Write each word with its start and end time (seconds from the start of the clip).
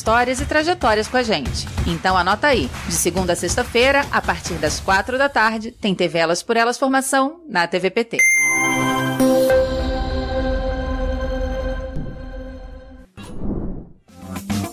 histórias 0.00 0.40
e 0.40 0.46
trajetórias 0.46 1.06
com 1.06 1.18
a 1.18 1.22
gente. 1.22 1.68
Então 1.86 2.16
anota 2.16 2.46
aí, 2.46 2.70
de 2.88 2.94
segunda 2.94 3.34
a 3.34 3.36
sexta-feira, 3.36 4.00
a 4.10 4.22
partir 4.22 4.54
das 4.54 4.80
quatro 4.80 5.18
da 5.18 5.28
tarde, 5.28 5.72
tem 5.72 5.94
TV 5.94 6.18
Elas 6.18 6.42
por 6.42 6.56
Elas 6.56 6.78
Formação 6.78 7.42
na 7.46 7.66
TVPT. 7.66 8.16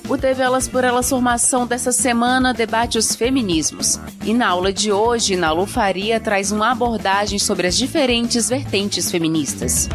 O 0.08 0.18
TV 0.18 0.42
Elas 0.42 0.70
por 0.70 0.86
Elas 0.86 1.10
Formação 1.10 1.68
dessa 1.68 1.92
semana 1.92 2.54
debate 2.54 2.98
os 2.98 3.14
feminismos. 3.14 4.00
E 4.24 4.34
na 4.34 4.48
aula 4.48 4.72
de 4.72 4.94
hoje, 4.94 5.36
na 5.36 5.52
Lufaria 5.52 6.22
traz 6.22 6.54
uma 6.54 6.72
abordagem 6.72 7.38
sobre 7.38 7.68
as 7.68 7.76
diferentes 7.76 8.48
vertentes 8.48 9.12
feministas. 9.12 9.90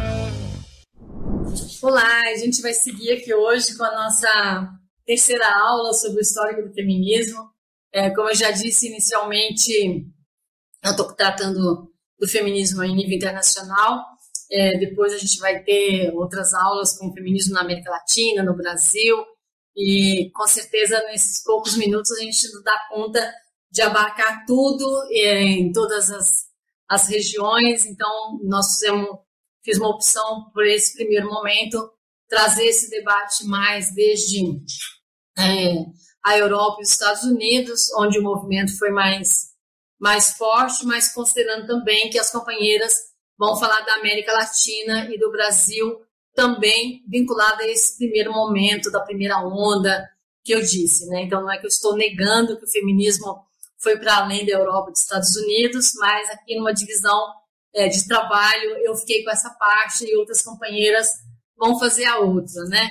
Olá, 1.81 2.21
a 2.31 2.37
gente 2.37 2.61
vai 2.61 2.73
seguir 2.73 3.13
aqui 3.13 3.33
hoje 3.33 3.75
com 3.75 3.83
a 3.83 3.91
nossa 3.91 4.82
terceira 5.05 5.47
aula 5.47 5.93
sobre 5.93 6.19
o 6.19 6.21
histórico 6.21 6.67
do 6.67 6.73
feminismo. 6.73 7.51
É, 7.91 8.09
como 8.09 8.29
eu 8.29 8.35
já 8.35 8.51
disse 8.51 8.87
inicialmente, 8.87 9.71
eu 10.83 10.91
estou 10.91 11.13
tratando 11.13 11.91
do 12.19 12.27
feminismo 12.27 12.83
em 12.83 12.95
nível 12.95 13.15
internacional. 13.15 14.03
É, 14.51 14.77
depois 14.77 15.13
a 15.13 15.17
gente 15.17 15.39
vai 15.39 15.63
ter 15.63 16.11
outras 16.13 16.53
aulas 16.53 16.97
com 16.97 17.07
o 17.07 17.13
feminismo 17.13 17.53
na 17.53 17.61
América 17.61 17.91
Latina, 17.91 18.43
no 18.43 18.55
Brasil. 18.55 19.15
E 19.75 20.29
com 20.33 20.47
certeza 20.47 21.01
nesses 21.05 21.43
poucos 21.43 21.75
minutos 21.77 22.11
a 22.11 22.21
gente 22.21 22.51
não 22.53 22.61
dá 22.61 22.79
conta 22.89 23.33
de 23.71 23.81
abarcar 23.81 24.45
tudo 24.45 24.85
é, 25.11 25.41
em 25.41 25.71
todas 25.71 26.11
as, 26.11 26.47
as 26.87 27.07
regiões. 27.07 27.85
Então 27.85 28.39
nós 28.43 28.73
fizemos, 28.73 29.09
fiz 29.63 29.77
uma 29.77 29.89
opção 29.89 30.49
por 30.53 30.65
esse 30.65 30.95
primeiro 30.95 31.27
momento 31.27 31.92
trazer 32.33 32.65
esse 32.65 32.89
debate 32.89 33.45
mais 33.45 33.93
desde 33.93 34.43
é, 35.37 35.85
a 36.25 36.35
Europa 36.35 36.77
e 36.79 36.83
os 36.83 36.89
Estados 36.89 37.21
Unidos, 37.21 37.91
onde 37.95 38.17
o 38.17 38.23
movimento 38.23 38.75
foi 38.75 38.89
mais, 38.89 39.51
mais 39.99 40.31
forte, 40.31 40.83
mas 40.83 41.13
considerando 41.13 41.67
também 41.67 42.09
que 42.09 42.17
as 42.17 42.31
companheiras 42.31 42.95
vão 43.37 43.55
falar 43.55 43.81
da 43.81 43.97
América 43.97 44.33
Latina 44.33 45.13
e 45.13 45.19
do 45.19 45.31
Brasil, 45.31 46.01
também 46.33 47.03
vinculada 47.07 47.61
a 47.61 47.67
esse 47.67 47.97
primeiro 47.97 48.33
momento, 48.33 48.89
da 48.89 49.01
primeira 49.01 49.37
onda 49.37 50.09
que 50.43 50.55
eu 50.55 50.61
disse. 50.61 51.05
Né? 51.09 51.21
Então, 51.21 51.43
não 51.43 51.51
é 51.51 51.59
que 51.59 51.67
eu 51.67 51.69
estou 51.69 51.95
negando 51.95 52.57
que 52.57 52.65
o 52.65 52.71
feminismo 52.71 53.45
foi 53.77 53.99
para 53.99 54.17
além 54.17 54.43
da 54.43 54.53
Europa 54.53 54.89
e 54.89 54.93
dos 54.93 55.01
Estados 55.01 55.35
Unidos, 55.35 55.91
mas 55.99 56.31
aqui 56.31 56.55
numa 56.55 56.73
divisão 56.73 57.27
é, 57.75 57.87
de 57.87 58.07
trabalho 58.07 58.71
eu 58.83 58.95
fiquei 58.95 59.23
com 59.23 59.29
essa 59.29 59.51
parte 59.51 60.03
e 60.03 60.15
outras 60.15 60.41
companheiras 60.41 61.09
vão 61.57 61.79
fazer 61.79 62.05
a 62.05 62.19
outra, 62.19 62.63
né? 62.65 62.89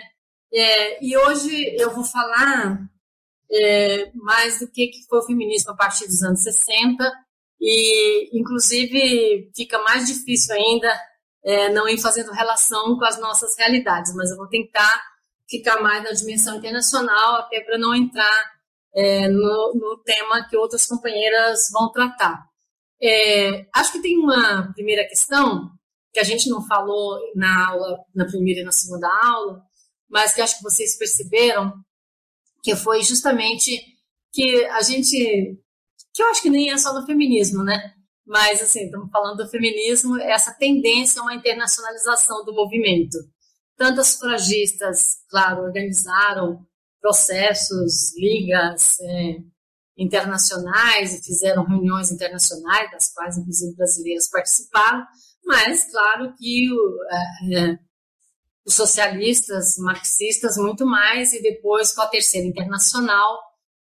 É, 0.53 1.05
e 1.05 1.17
hoje 1.17 1.77
eu 1.79 1.91
vou 1.95 2.05
falar 2.05 2.79
é, 3.51 4.11
mais 4.15 4.61
do 4.61 4.69
que, 4.71 4.89
que 4.89 5.07
foi 5.09 5.19
o 5.19 5.27
feminismo 5.27 5.73
a 5.73 5.77
partir 5.77 6.07
dos 6.07 6.23
anos 6.23 6.43
60 6.43 7.05
e, 7.61 8.39
inclusive, 8.39 9.51
fica 9.55 9.79
mais 9.83 10.07
difícil 10.07 10.55
ainda 10.55 10.93
é, 11.45 11.69
não 11.71 11.89
ir 11.89 11.99
fazendo 11.99 12.33
relação 12.33 12.97
com 12.99 13.05
as 13.05 13.19
nossas 13.21 13.57
realidades, 13.57 14.15
mas 14.15 14.31
eu 14.31 14.37
vou 14.37 14.49
tentar 14.49 15.03
ficar 15.49 15.81
mais 15.81 16.03
na 16.03 16.13
dimensão 16.13 16.57
internacional, 16.57 17.37
até 17.37 17.61
para 17.61 17.79
não 17.79 17.95
entrar 17.95 18.53
é, 18.95 19.29
no, 19.29 19.75
no, 19.75 20.03
tema 20.05 20.47
que 20.49 20.57
outras 20.57 20.87
companheiras 20.87 21.61
vão 21.73 21.91
tratar. 21.93 22.45
É, 23.01 23.67
acho 23.75 23.93
que 23.93 24.03
tem 24.03 24.19
uma 24.19 24.73
primeira 24.73 25.07
questão 25.07 25.71
que 26.13 26.21
a 26.21 26.25
gente 26.25 26.49
não 26.49 26.67
falou 26.67 27.19
na 27.35 27.69
aula, 27.69 27.99
na 28.15 28.27
primeira 28.27 28.61
e 28.61 28.65
na 28.65 28.73
segunda 28.73 29.09
aula, 29.23 29.63
mas 30.09 30.35
que 30.35 30.41
acho 30.41 30.59
que 30.59 30.63
vocês 30.63 30.97
perceberam 30.99 31.73
que 32.63 32.77
foi 32.77 33.03
justamente 33.03 33.81
que 34.33 34.65
a 34.67 34.83
gente, 34.83 35.59
que 36.15 36.23
eu 36.23 36.27
acho 36.29 36.43
que 36.43 36.51
nem 36.51 36.71
é 36.71 36.79
só 36.79 36.93
no 36.93 37.07
feminismo, 37.07 37.65
né? 37.65 37.95
Mas, 38.25 38.63
assim, 38.63 38.85
estamos 38.85 39.11
falando 39.11 39.43
do 39.43 39.51
feminismo, 39.51 40.19
essa 40.19 40.55
tendência 40.55 41.21
a 41.21 41.25
uma 41.25 41.35
internacionalização 41.35 42.45
do 42.45 42.55
movimento. 42.55 43.19
Tantas 43.77 44.09
sufragistas, 44.09 45.19
claro, 45.29 45.65
organizaram 45.65 46.65
processos, 47.01 48.17
ligas 48.17 49.01
é, 49.01 49.39
internacionais 49.99 51.15
e 51.15 51.23
fizeram 51.23 51.65
reuniões 51.65 52.13
internacionais, 52.13 52.91
das 52.93 53.13
quais, 53.13 53.37
inclusive, 53.37 53.75
brasileiras 53.75 54.31
participaram, 54.31 55.05
mas, 55.45 55.91
claro, 55.91 56.35
que 56.37 56.69
o, 56.73 56.99
é, 57.55 57.79
os 58.65 58.75
socialistas, 58.75 59.77
marxistas, 59.79 60.57
muito 60.57 60.87
mais, 60.87 61.33
e 61.33 61.43
depois 61.43 61.93
com 61.93 62.03
a 62.03 62.09
Terceira 62.09 62.47
Internacional, 62.47 63.39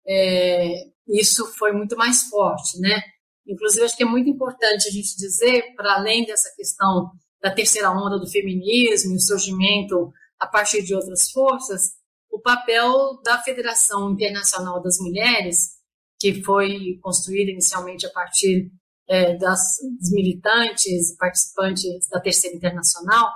é, 0.07 0.85
isso 1.09 1.47
foi 1.59 1.73
muito 1.73 1.97
mais 1.97 2.25
forte, 2.25 2.79
né? 2.81 3.03
Inclusive, 3.47 3.85
acho 3.85 3.97
que 3.97 4.03
é 4.03 4.07
muito 4.07 4.29
importante 4.29 4.89
a 4.89 4.91
gente 4.91 5.17
dizer, 5.17 5.75
para 5.75 5.95
além 5.95 6.25
dessa 6.25 6.53
questão 6.55 7.11
da 7.41 7.51
terceira 7.51 7.91
onda 7.91 8.19
do 8.19 8.29
feminismo 8.29 9.13
e 9.13 9.17
o 9.17 9.21
surgimento 9.21 10.13
a 10.39 10.47
partir 10.47 10.83
de 10.83 10.95
outras 10.95 11.31
forças, 11.31 11.93
o 12.31 12.41
papel 12.41 13.21
da 13.25 13.43
Federação 13.43 14.13
Internacional 14.13 14.83
das 14.83 14.99
Mulheres, 14.99 15.79
que 16.21 16.43
foi 16.43 16.99
construída 17.01 17.51
inicialmente 17.51 18.07
a 18.07 18.11
partir 18.11 18.71
é, 19.09 19.37
das, 19.37 19.61
dos 19.99 20.13
militantes 20.13 21.17
participantes 21.17 22.09
da 22.11 22.21
Terceira 22.21 22.57
Internacional, 22.57 23.29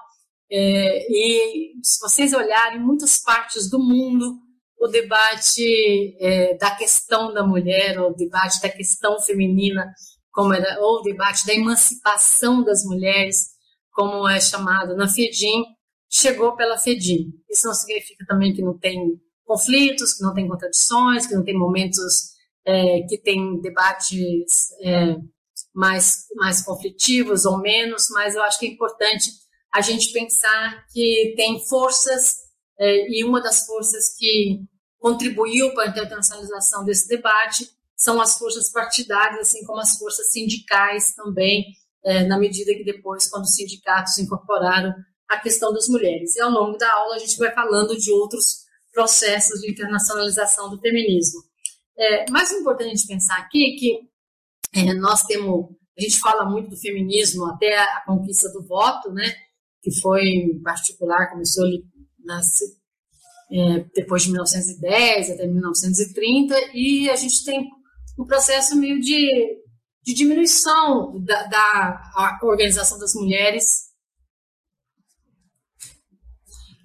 é, 0.50 1.06
e 1.10 1.72
se 1.82 1.98
vocês 2.00 2.34
olharem, 2.34 2.78
em 2.78 2.84
muitas 2.84 3.18
partes 3.22 3.70
do 3.70 3.78
mundo, 3.78 4.38
o 4.78 4.86
debate 4.86 6.16
é, 6.20 6.56
da 6.58 6.74
questão 6.74 7.32
da 7.32 7.42
mulher, 7.42 7.98
ou 7.98 8.10
o 8.10 8.14
debate 8.14 8.60
da 8.60 8.68
questão 8.68 9.18
feminina, 9.20 9.90
como 10.30 10.52
era, 10.52 10.78
ou 10.80 10.98
o 10.98 11.02
debate 11.02 11.46
da 11.46 11.54
emancipação 11.54 12.62
das 12.62 12.84
mulheres, 12.84 13.52
como 13.92 14.28
é 14.28 14.40
chamado 14.40 14.94
na 14.94 15.08
FEDIM, 15.08 15.64
chegou 16.10 16.54
pela 16.54 16.76
FEDIM. 16.76 17.32
Isso 17.48 17.66
não 17.66 17.74
significa 17.74 18.24
também 18.26 18.52
que 18.52 18.60
não 18.60 18.76
tem 18.76 18.98
conflitos, 19.44 20.14
que 20.14 20.22
não 20.22 20.34
tem 20.34 20.46
contradições, 20.46 21.26
que 21.26 21.34
não 21.34 21.44
tem 21.44 21.56
momentos 21.56 22.32
é, 22.66 23.02
que 23.08 23.18
tem 23.18 23.58
debates 23.60 24.70
é, 24.82 25.16
mais, 25.74 26.26
mais 26.34 26.62
conflitivos 26.62 27.44
ou 27.44 27.58
menos, 27.58 28.08
mas 28.10 28.34
eu 28.34 28.42
acho 28.42 28.58
que 28.58 28.66
é 28.66 28.70
importante 28.70 29.30
a 29.72 29.80
gente 29.80 30.12
pensar 30.12 30.86
que 30.92 31.34
tem 31.36 31.64
forças, 31.66 32.36
é, 32.78 33.10
e 33.10 33.24
uma 33.24 33.40
das 33.40 33.64
forças 33.64 34.14
que 34.18 34.60
contribuiu 34.98 35.72
para 35.74 35.84
a 35.84 35.88
internacionalização 35.88 36.84
desse 36.84 37.08
debate 37.08 37.68
são 37.96 38.20
as 38.20 38.36
forças 38.36 38.70
partidárias, 38.70 39.48
assim 39.48 39.64
como 39.64 39.80
as 39.80 39.96
forças 39.96 40.30
sindicais 40.30 41.14
também, 41.14 41.64
é, 42.04 42.24
na 42.24 42.38
medida 42.38 42.74
que 42.74 42.84
depois, 42.84 43.28
quando 43.28 43.44
os 43.44 43.54
sindicatos 43.54 44.18
incorporaram 44.18 44.92
a 45.28 45.38
questão 45.38 45.72
das 45.72 45.88
mulheres. 45.88 46.36
E 46.36 46.40
ao 46.40 46.50
longo 46.50 46.76
da 46.76 46.92
aula 46.92 47.16
a 47.16 47.18
gente 47.18 47.38
vai 47.38 47.50
falando 47.52 47.96
de 47.96 48.12
outros 48.12 48.62
processos 48.92 49.60
de 49.60 49.70
internacionalização 49.70 50.68
do 50.68 50.80
feminismo. 50.80 51.40
É, 51.96 52.30
mais 52.30 52.52
importante 52.52 52.88
a 52.88 52.94
gente 52.94 53.06
pensar 53.06 53.38
aqui 53.38 53.76
que 53.78 54.11
é, 54.74 54.94
nós 54.94 55.22
temos, 55.24 55.70
a 55.98 56.00
gente 56.00 56.18
fala 56.18 56.48
muito 56.48 56.70
do 56.70 56.76
feminismo 56.76 57.46
até 57.46 57.78
a 57.78 58.02
conquista 58.06 58.50
do 58.50 58.66
voto, 58.66 59.12
né? 59.12 59.32
que 59.82 59.90
foi 60.00 60.22
em 60.22 60.62
particular, 60.62 61.30
começou 61.30 61.66
nas, 62.24 62.46
é, 63.50 63.84
depois 63.94 64.22
de 64.22 64.30
1910 64.30 65.30
até 65.30 65.46
1930, 65.46 66.54
e 66.72 67.10
a 67.10 67.16
gente 67.16 67.44
tem 67.44 67.68
um 68.18 68.24
processo 68.24 68.76
meio 68.76 69.00
de, 69.00 69.58
de 70.04 70.14
diminuição 70.14 71.20
da, 71.24 71.46
da 71.48 72.38
organização 72.44 72.98
das 72.98 73.12
mulheres, 73.14 73.64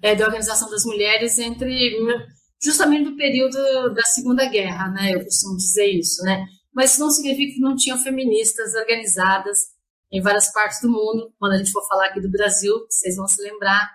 é, 0.02 0.14
da 0.14 0.24
organização 0.24 0.68
das 0.68 0.84
mulheres 0.84 1.38
entre 1.38 1.96
justamente 2.60 3.10
no 3.10 3.16
período 3.16 3.94
da 3.94 4.02
Segunda 4.02 4.46
Guerra, 4.46 4.90
né? 4.90 5.14
Eu 5.14 5.24
costumo 5.24 5.56
dizer 5.56 5.86
isso, 5.86 6.22
né? 6.24 6.44
Mas 6.74 6.92
isso 6.92 7.00
não 7.00 7.10
significa 7.10 7.54
que 7.54 7.60
não 7.60 7.76
tinham 7.76 7.98
feministas 7.98 8.74
organizadas 8.74 9.58
em 10.10 10.20
várias 10.20 10.52
partes 10.52 10.80
do 10.80 10.88
mundo. 10.88 11.32
Quando 11.38 11.52
a 11.52 11.58
gente 11.58 11.72
for 11.72 11.86
falar 11.86 12.06
aqui 12.06 12.20
do 12.20 12.30
Brasil, 12.30 12.74
vocês 12.88 13.16
vão 13.16 13.26
se 13.26 13.42
lembrar 13.42 13.88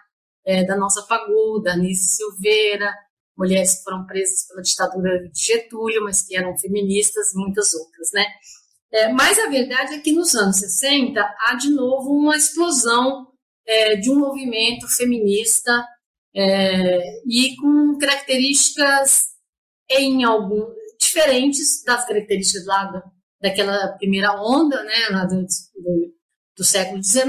é, 0.45 0.63
da 0.65 0.75
nossa 0.77 1.01
Fagu, 1.03 1.61
da 1.61 1.73
Anice 1.73 2.15
Silveira, 2.15 2.93
mulheres 3.37 3.77
que 3.77 3.83
foram 3.83 4.05
presas 4.05 4.47
pela 4.47 4.61
ditadura 4.61 5.29
de 5.29 5.39
Getúlio, 5.39 6.03
mas 6.03 6.21
que 6.21 6.35
eram 6.35 6.57
feministas, 6.57 7.33
muitas 7.33 7.73
outras, 7.73 8.11
né? 8.13 8.25
É, 8.91 9.11
mas 9.11 9.39
a 9.39 9.47
verdade 9.47 9.95
é 9.95 9.99
que 9.99 10.11
nos 10.11 10.35
anos 10.35 10.57
60 10.57 11.19
há 11.19 11.55
de 11.55 11.71
novo 11.71 12.11
uma 12.11 12.37
explosão 12.37 13.27
é, 13.65 13.95
de 13.95 14.11
um 14.11 14.19
movimento 14.19 14.87
feminista 14.87 15.83
é, 16.35 16.99
e 17.27 17.55
com 17.55 17.97
características 17.97 19.29
em 19.89 20.23
algum 20.23 20.67
diferentes 21.03 21.83
das 21.83 22.05
características 22.05 22.65
lá 22.65 22.85
da, 22.85 23.03
daquela 23.41 23.89
primeira 23.97 24.33
onda, 24.41 24.83
né, 24.83 25.09
lá 25.11 25.25
do, 25.25 25.41
do, 25.41 26.13
do 26.57 26.63
século 26.63 27.03
XIX, 27.03 27.25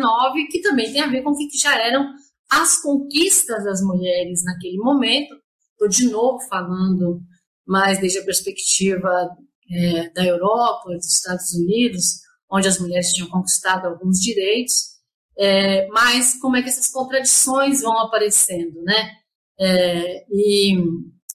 que 0.51 0.61
também 0.61 0.93
tem 0.93 1.03
a 1.03 1.09
ver 1.09 1.23
com 1.23 1.31
o 1.31 1.37
que 1.37 1.59
já 1.59 1.77
eram 1.81 2.15
as 2.51 2.81
conquistas 2.81 3.65
das 3.65 3.81
mulheres 3.81 4.45
naquele 4.45 4.77
momento. 4.79 5.35
Estou 5.73 5.89
de 5.89 6.09
novo 6.11 6.41
falando 6.49 7.21
mais 7.67 7.99
desde 7.99 8.19
a 8.19 8.25
perspectiva 8.25 9.29
é, 9.71 10.11
da 10.11 10.25
Europa, 10.25 10.91
dos 10.91 11.15
Estados 11.15 11.53
Unidos, 11.55 12.21
onde 12.51 12.69
as 12.69 12.79
mulheres 12.79 13.13
tinham 13.13 13.29
conquistado 13.29 13.87
alguns 13.87 14.19
direitos, 14.21 14.95
é, 15.37 15.89
mas 15.89 16.39
como 16.39 16.57
é 16.57 16.63
que 16.63 16.69
essas 16.69 16.89
contradições 16.89 17.81
vão 17.81 17.99
aparecendo, 17.99 18.81
né? 18.83 19.11
É, 19.59 20.25
e, 20.31 20.77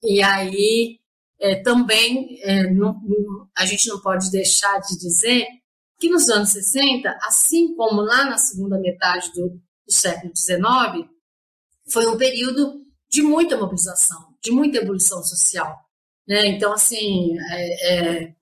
e 0.04 0.22
aí 0.22 0.99
é, 1.40 1.62
também 1.62 2.38
é, 2.42 2.70
não, 2.70 3.00
a 3.56 3.64
gente 3.64 3.88
não 3.88 4.00
pode 4.00 4.30
deixar 4.30 4.78
de 4.80 4.98
dizer 4.98 5.46
que 5.98 6.08
nos 6.08 6.28
anos 6.28 6.50
60, 6.50 7.18
assim 7.22 7.74
como 7.74 8.02
lá 8.02 8.24
na 8.24 8.38
segunda 8.38 8.78
metade 8.78 9.32
do, 9.32 9.48
do 9.50 9.92
século 9.92 10.32
XIX, 10.36 11.08
foi 11.90 12.06
um 12.06 12.16
período 12.16 12.84
de 13.08 13.22
muita 13.22 13.56
mobilização, 13.56 14.34
de 14.42 14.50
muita 14.50 14.78
evolução 14.78 15.22
social. 15.22 15.76
Né? 16.28 16.46
Então, 16.46 16.72
assim, 16.72 17.36
é, 17.50 18.24
é, 18.24 18.34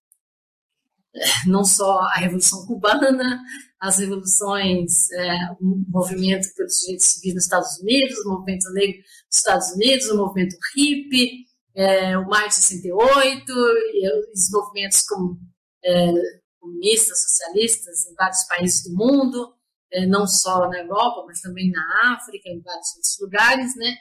não 1.47 1.65
só 1.65 1.99
a 2.01 2.15
Revolução 2.17 2.67
Cubana, 2.67 3.41
as 3.81 3.99
revoluções, 3.99 5.11
é, 5.13 5.53
o 5.61 5.85
movimento 5.89 6.49
pelos 6.57 6.81
direitos 6.81 7.07
civis 7.07 7.35
nos 7.35 7.45
Estados 7.45 7.79
Unidos, 7.79 8.19
o 8.19 8.31
movimento 8.31 8.71
negro 8.73 8.99
nos 8.99 9.37
Estados 9.37 9.71
Unidos, 9.73 10.07
o 10.09 10.17
movimento 10.17 10.57
hippie, 10.75 11.48
é, 11.79 12.19
o 12.19 12.27
Maio 12.27 12.49
de 12.49 12.57
68, 12.57 13.53
e 13.53 14.33
os 14.33 14.51
movimentos 14.51 15.03
como, 15.03 15.39
é, 15.85 16.13
comunistas, 16.59 17.23
socialistas 17.23 18.05
em 18.07 18.15
vários 18.17 18.45
países 18.49 18.83
do 18.83 18.97
mundo, 18.97 19.55
é, 19.93 20.05
não 20.05 20.27
só 20.27 20.69
na 20.69 20.81
Europa, 20.81 21.25
mas 21.25 21.41
também 21.41 21.71
na 21.71 22.15
África, 22.15 22.49
em 22.49 22.61
vários 22.61 22.89
outros 22.97 23.17
lugares, 23.21 23.77
né? 23.77 23.95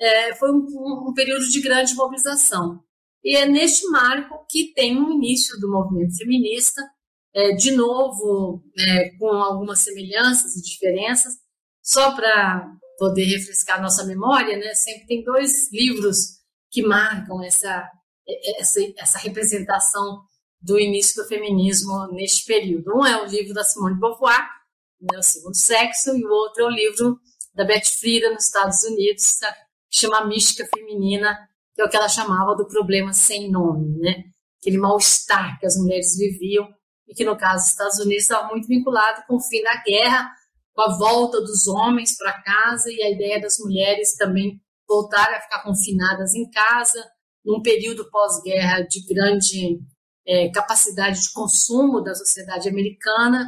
É, 0.00 0.34
foi 0.36 0.50
um, 0.50 0.64
um, 0.70 1.10
um, 1.10 1.14
período 1.14 1.46
de 1.50 1.60
grande 1.60 1.94
mobilização. 1.94 2.82
E 3.22 3.36
é 3.36 3.44
neste 3.46 3.86
marco 3.90 4.46
que 4.48 4.72
tem 4.72 4.96
o 4.96 5.10
início 5.10 5.60
do 5.60 5.70
movimento 5.70 6.16
feminista, 6.16 6.80
é, 7.34 7.52
de 7.52 7.72
novo, 7.72 8.64
é, 8.78 9.10
com 9.18 9.28
algumas 9.28 9.80
semelhanças 9.80 10.56
e 10.56 10.62
diferenças, 10.62 11.34
só 11.82 12.14
para 12.14 12.72
poder 12.96 13.24
refrescar 13.24 13.82
nossa 13.82 14.06
memória, 14.06 14.56
né? 14.56 14.72
Sempre 14.72 15.06
tem 15.06 15.22
dois 15.22 15.70
livros 15.70 16.37
que 16.70 16.82
marcam 16.82 17.42
essa, 17.42 17.88
essa, 18.58 18.80
essa 18.96 19.18
representação 19.18 20.22
do 20.60 20.78
início 20.78 21.22
do 21.22 21.28
feminismo 21.28 22.08
neste 22.12 22.44
período. 22.46 22.96
Um 22.96 23.06
é 23.06 23.22
o 23.22 23.26
livro 23.26 23.54
da 23.54 23.64
Simone 23.64 23.94
de 23.94 24.00
Beauvoir, 24.00 24.48
né, 25.00 25.18
O 25.18 25.22
Segundo 25.22 25.56
Sexo, 25.56 26.16
e 26.16 26.24
o 26.24 26.30
outro 26.30 26.64
é 26.64 26.66
o 26.66 26.70
livro 26.70 27.18
da 27.54 27.64
Beth 27.64 27.86
Friedan, 27.98 28.34
nos 28.34 28.44
Estados 28.44 28.82
Unidos, 28.82 29.38
que 29.90 30.00
chama 30.00 30.26
Mística 30.26 30.68
Feminina, 30.74 31.36
que 31.74 31.82
é 31.82 31.84
o 31.84 31.88
que 31.88 31.96
ela 31.96 32.08
chamava 32.08 32.54
do 32.56 32.66
problema 32.66 33.12
sem 33.12 33.50
nome, 33.50 33.98
né? 33.98 34.24
aquele 34.60 34.78
mal-estar 34.78 35.58
que 35.58 35.66
as 35.66 35.76
mulheres 35.76 36.16
viviam, 36.16 36.68
e 37.06 37.14
que, 37.14 37.24
no 37.24 37.38
caso 37.38 37.64
dos 37.64 37.72
Estados 37.72 37.98
Unidos, 37.98 38.24
estava 38.24 38.48
muito 38.48 38.68
vinculado 38.68 39.22
com 39.26 39.36
o 39.36 39.40
fim 39.40 39.62
da 39.62 39.82
guerra, 39.82 40.30
com 40.74 40.82
a 40.82 40.98
volta 40.98 41.40
dos 41.40 41.66
homens 41.66 42.16
para 42.16 42.42
casa 42.42 42.92
e 42.92 43.02
a 43.02 43.10
ideia 43.10 43.40
das 43.40 43.58
mulheres 43.58 44.14
também 44.16 44.60
voltarem 44.88 45.36
a 45.36 45.40
ficar 45.40 45.62
confinadas 45.62 46.34
em 46.34 46.48
casa, 46.50 47.04
num 47.44 47.60
período 47.60 48.08
pós-guerra 48.10 48.80
de 48.80 49.04
grande 49.04 49.80
é, 50.26 50.50
capacidade 50.50 51.20
de 51.20 51.32
consumo 51.32 52.00
da 52.00 52.14
sociedade 52.14 52.68
americana, 52.68 53.46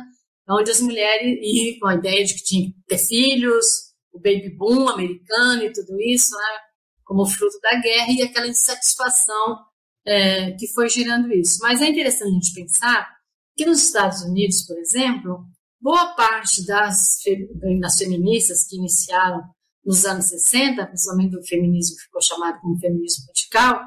onde 0.48 0.70
as 0.70 0.80
mulheres, 0.80 1.38
e 1.42 1.78
com 1.78 1.86
a 1.86 1.94
ideia 1.94 2.24
de 2.24 2.34
que 2.34 2.44
tinha 2.44 2.66
que 2.66 2.76
ter 2.86 2.98
filhos, 2.98 3.66
o 4.12 4.18
baby 4.18 4.50
boom 4.56 4.88
americano 4.88 5.62
e 5.62 5.72
tudo 5.72 6.00
isso, 6.00 6.34
né, 6.34 6.58
como 7.04 7.26
fruto 7.26 7.58
da 7.60 7.80
guerra, 7.80 8.10
e 8.10 8.22
aquela 8.22 8.48
insatisfação 8.48 9.58
é, 10.06 10.52
que 10.52 10.66
foi 10.68 10.88
gerando 10.88 11.32
isso. 11.32 11.58
Mas 11.60 11.80
é 11.80 11.88
interessante 11.88 12.30
a 12.30 12.34
gente 12.34 12.54
pensar 12.54 13.08
que 13.56 13.66
nos 13.66 13.84
Estados 13.84 14.22
Unidos, 14.22 14.64
por 14.66 14.78
exemplo, 14.78 15.44
boa 15.80 16.14
parte 16.14 16.64
das, 16.66 17.18
das 17.80 17.96
feministas 17.96 18.66
que 18.66 18.76
iniciaram 18.76 19.42
nos 19.84 20.04
anos 20.04 20.26
60, 20.26 20.86
principalmente 20.86 21.32
do 21.32 21.42
feminismo 21.42 21.96
ficou 21.98 22.20
chamado 22.22 22.60
como 22.60 22.78
feminismo 22.78 23.24
radical, 23.28 23.80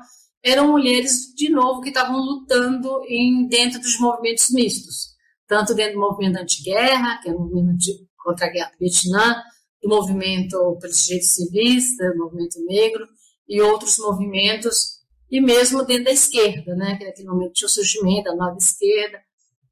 eram 0.44 0.72
mulheres, 0.72 1.34
de 1.36 1.50
novo, 1.50 1.81
que 1.81 1.90
estavam 1.90 2.18
lutando 2.18 3.01
em, 3.07 3.48
dentro 3.48 3.80
dos 3.80 3.98
movimentos 4.00 4.50
mistos, 4.50 5.13
tanto 5.48 5.74
dentro 5.74 5.94
do 5.94 6.01
movimento 6.01 6.38
anti-guerra, 6.38 7.19
que 7.22 7.30
é 7.30 7.34
o 7.34 7.40
movimento 7.40 7.78
de, 7.78 8.06
contra 8.18 8.48
a 8.48 8.50
guerra 8.50 8.72
do 8.72 8.80
Vietnã, 8.80 9.42
do 9.81 9.90
movimento 9.90 10.78
pelos 10.81 11.06
direitos 11.06 11.30
civis, 11.30 11.96
do 11.98 12.18
movimento 12.18 12.60
negro, 12.66 13.07
e 13.48 13.62
outros 13.62 13.98
movimentos, 14.00 15.01
e 15.31 15.39
mesmo 15.39 15.86
dentro 15.86 16.06
da 16.06 16.12
esquerda, 16.12 16.75
né, 16.75 16.98
que 16.98 17.06
é 17.06 17.10
aquele 17.10 17.28
momento 17.28 17.54
tinha 17.54 17.68
o 17.68 17.69
surgimento 17.69 18.25
da 18.25 18.36
nova 18.36 18.57
esquerda. 18.57 19.19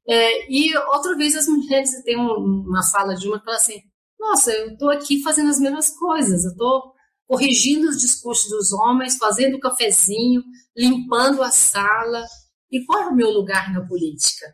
É, 0.08 0.50
e 0.50 0.74
outra 0.76 1.16
vez 1.16 1.36
as 1.36 1.46
mulheres, 1.46 2.02
tem 2.02 2.16
uma 2.16 2.82
fala 2.82 3.14
de 3.14 3.28
uma 3.28 3.38
que 3.38 3.44
fala 3.44 3.56
assim, 3.56 3.80
nossa, 4.22 4.52
eu 4.52 4.72
estou 4.72 4.88
aqui 4.88 5.20
fazendo 5.20 5.50
as 5.50 5.58
mesmas 5.58 5.90
coisas, 5.98 6.44
eu 6.44 6.52
estou 6.52 6.92
corrigindo 7.26 7.88
os 7.88 8.00
discursos 8.00 8.48
dos 8.48 8.72
homens, 8.72 9.16
fazendo 9.16 9.58
cafezinho, 9.58 10.42
limpando 10.76 11.42
a 11.42 11.50
sala. 11.50 12.24
E 12.70 12.84
qual 12.86 13.02
é 13.02 13.06
o 13.08 13.14
meu 13.14 13.30
lugar 13.30 13.72
na 13.72 13.86
política? 13.86 14.46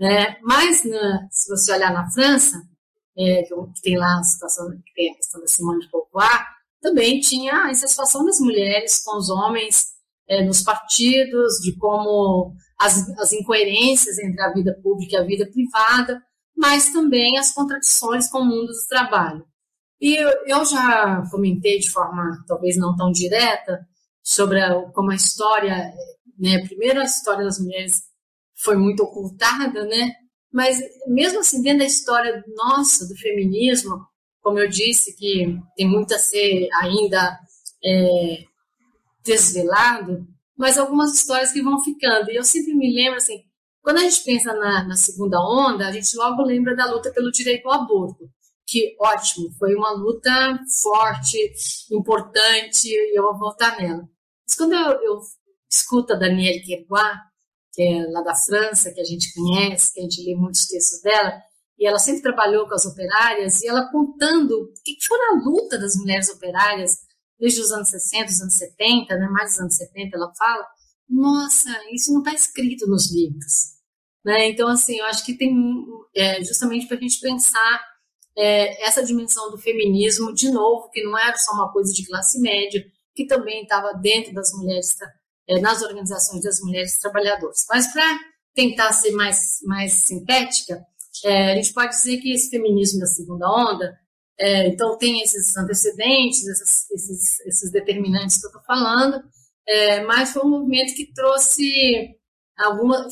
É, 0.00 0.40
mas, 0.42 0.84
na, 0.84 1.28
se 1.30 1.48
você 1.48 1.72
olhar 1.72 1.92
na 1.92 2.10
França, 2.10 2.56
é, 3.16 3.42
que 3.42 3.82
tem 3.82 3.96
lá 3.96 4.18
a 4.18 4.24
situação, 4.24 4.70
que 4.70 4.94
tem 4.94 5.12
a 5.12 5.16
questão 5.16 5.40
da 5.40 5.46
Simone 5.46 5.80
de 5.80 5.90
Beauvoir, 5.90 6.46
também 6.80 7.20
tinha 7.20 7.64
a 7.64 7.70
insatisfação 7.70 8.24
das 8.24 8.40
mulheres 8.40 9.02
com 9.04 9.16
os 9.16 9.28
homens 9.28 9.86
é, 10.28 10.42
nos 10.44 10.62
partidos, 10.62 11.54
de 11.62 11.76
como 11.76 12.54
as, 12.80 13.08
as 13.18 13.32
incoerências 13.32 14.18
entre 14.18 14.42
a 14.42 14.52
vida 14.52 14.78
pública 14.82 15.16
e 15.16 15.20
a 15.20 15.24
vida 15.24 15.46
privada, 15.46 16.22
mas 16.56 16.90
também 16.90 17.38
as 17.38 17.52
contradições 17.52 18.28
com 18.28 18.38
o 18.38 18.44
mundo 18.44 18.68
do 18.68 18.86
trabalho. 18.88 19.44
E 20.00 20.16
eu, 20.16 20.30
eu 20.46 20.64
já 20.64 21.22
comentei 21.30 21.78
de 21.78 21.90
forma 21.90 22.44
talvez 22.46 22.76
não 22.76 22.96
tão 22.96 23.10
direta 23.10 23.86
sobre 24.22 24.60
a, 24.60 24.82
como 24.92 25.10
a 25.10 25.14
história, 25.14 25.92
né, 26.38 26.56
a 26.56 26.66
primeira 26.66 27.04
história 27.04 27.44
das 27.44 27.58
mulheres 27.58 28.02
foi 28.54 28.76
muito 28.76 29.02
ocultada, 29.02 29.84
né? 29.84 30.12
Mas 30.52 30.80
mesmo 31.06 31.40
assim, 31.40 31.60
dentro 31.62 31.80
da 31.80 31.84
história 31.84 32.44
nossa 32.54 33.06
do 33.08 33.16
feminismo, 33.16 34.06
como 34.40 34.58
eu 34.58 34.68
disse, 34.68 35.16
que 35.16 35.58
tem 35.76 35.88
muito 35.88 36.14
a 36.14 36.18
ser 36.18 36.68
ainda 36.80 37.38
é, 37.84 38.44
desvelado, 39.24 40.26
mas 40.56 40.78
algumas 40.78 41.14
histórias 41.14 41.50
que 41.50 41.62
vão 41.62 41.82
ficando. 41.82 42.30
E 42.30 42.36
eu 42.36 42.44
sempre 42.44 42.74
me 42.74 42.94
lembro 42.94 43.16
assim, 43.16 43.42
quando 43.84 43.98
a 43.98 44.00
gente 44.00 44.24
pensa 44.24 44.54
na, 44.54 44.82
na, 44.88 44.96
segunda 44.96 45.38
onda, 45.38 45.86
a 45.86 45.92
gente 45.92 46.16
logo 46.16 46.42
lembra 46.42 46.74
da 46.74 46.90
luta 46.90 47.12
pelo 47.12 47.30
direito 47.30 47.68
ao 47.68 47.82
aborto, 47.82 48.30
que, 48.66 48.96
ótimo, 48.98 49.52
foi 49.58 49.74
uma 49.74 49.92
luta 49.92 50.58
forte, 50.82 51.36
importante, 51.92 52.88
e 52.88 53.18
eu 53.18 53.24
vou 53.24 53.38
voltar 53.38 53.76
nela. 53.76 54.08
Mas 54.48 54.56
quando 54.56 54.72
eu, 54.72 55.02
eu 55.02 55.20
escuto 55.70 56.14
a 56.14 56.16
Danielle 56.16 56.64
Querbois, 56.64 57.18
que 57.74 57.82
é 57.82 58.06
lá 58.10 58.22
da 58.22 58.34
França, 58.34 58.90
que 58.90 59.02
a 59.02 59.04
gente 59.04 59.34
conhece, 59.34 59.92
que 59.92 60.00
a 60.00 60.04
gente 60.04 60.24
lê 60.24 60.34
muitos 60.34 60.66
textos 60.66 61.02
dela, 61.02 61.42
e 61.78 61.86
ela 61.86 61.98
sempre 61.98 62.22
trabalhou 62.22 62.66
com 62.66 62.74
as 62.74 62.86
operárias, 62.86 63.60
e 63.60 63.68
ela 63.68 63.90
contando 63.92 64.62
o 64.62 64.72
que 64.82 64.96
foi 65.06 65.18
a 65.28 65.44
luta 65.44 65.78
das 65.78 65.94
mulheres 65.96 66.30
operárias 66.30 67.00
desde 67.38 67.60
os 67.60 67.70
anos 67.70 67.90
60, 67.90 68.30
os 68.30 68.40
anos 68.40 68.54
70, 68.54 69.14
né, 69.18 69.28
mais 69.28 69.50
dos 69.50 69.60
anos 69.60 69.76
70, 69.76 70.16
ela 70.16 70.32
fala, 70.38 70.66
nossa, 71.06 71.68
isso 71.92 72.14
não 72.14 72.20
está 72.20 72.32
escrito 72.32 72.86
nos 72.86 73.12
livros. 73.12 73.73
Né? 74.24 74.48
Então, 74.48 74.68
assim, 74.68 74.96
eu 74.96 75.04
acho 75.06 75.24
que 75.24 75.34
tem 75.34 75.54
é, 76.16 76.42
justamente 76.42 76.86
para 76.86 76.96
a 76.96 77.00
gente 77.00 77.20
pensar 77.20 77.84
é, 78.36 78.86
essa 78.86 79.04
dimensão 79.04 79.50
do 79.50 79.58
feminismo, 79.58 80.32
de 80.32 80.50
novo, 80.50 80.88
que 80.90 81.02
não 81.02 81.16
era 81.18 81.36
só 81.36 81.52
uma 81.52 81.72
coisa 81.72 81.92
de 81.92 82.06
classe 82.06 82.40
média, 82.40 82.84
que 83.14 83.26
também 83.26 83.62
estava 83.62 83.92
dentro 83.94 84.32
das 84.32 84.52
mulheres, 84.54 84.96
é, 85.48 85.60
nas 85.60 85.82
organizações 85.82 86.42
das 86.42 86.60
mulheres 86.60 86.98
trabalhadoras. 86.98 87.64
Mas 87.68 87.92
para 87.92 88.18
tentar 88.54 88.92
ser 88.92 89.12
mais, 89.12 89.58
mais 89.64 89.92
sintética, 89.92 90.84
é, 91.24 91.52
a 91.52 91.56
gente 91.56 91.72
pode 91.72 91.90
dizer 91.90 92.18
que 92.18 92.32
esse 92.32 92.50
feminismo 92.50 93.00
da 93.00 93.06
segunda 93.06 93.48
onda, 93.48 93.96
é, 94.38 94.68
então 94.68 94.98
tem 94.98 95.22
esses 95.22 95.56
antecedentes, 95.56 96.44
esses, 96.46 96.90
esses, 96.90 97.40
esses 97.46 97.70
determinantes 97.70 98.38
que 98.38 98.46
eu 98.46 98.50
estou 98.50 98.62
falando, 98.64 99.22
é, 99.66 100.02
mas 100.02 100.32
foi 100.32 100.42
um 100.42 100.50
movimento 100.50 100.94
que 100.94 101.12
trouxe 101.12 102.16
alguma, 102.56 103.06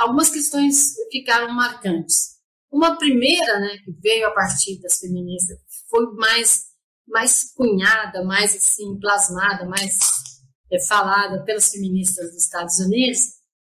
algumas 0.00 0.30
questões 0.30 0.94
ficaram 1.12 1.52
marcantes. 1.52 2.38
Uma 2.72 2.96
primeira, 2.96 3.58
né, 3.58 3.78
que 3.84 3.92
veio 4.00 4.26
a 4.28 4.30
partir 4.30 4.80
das 4.80 4.98
feministas, 4.98 5.58
foi 5.88 6.06
mais 6.14 6.70
mais 7.06 7.52
cunhada, 7.54 8.22
mais 8.22 8.54
assim 8.54 8.96
plasmada, 9.00 9.66
mais 9.66 9.98
é, 10.70 10.80
falada 10.86 11.42
pelas 11.44 11.68
feministas 11.70 12.30
dos 12.30 12.44
Estados 12.44 12.78
Unidos, 12.78 13.18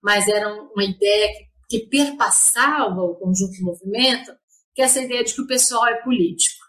mas 0.02 0.26
era 0.26 0.50
uma 0.54 0.84
ideia 0.84 1.28
que, 1.68 1.80
que 1.80 1.86
perpassava 1.86 3.02
o 3.02 3.14
conjunto 3.16 3.58
do 3.58 3.64
movimento, 3.64 4.32
que 4.74 4.80
é 4.80 4.86
essa 4.86 5.02
ideia 5.02 5.22
de 5.22 5.34
que 5.34 5.42
o 5.42 5.46
pessoal 5.46 5.86
é 5.86 6.02
político, 6.02 6.64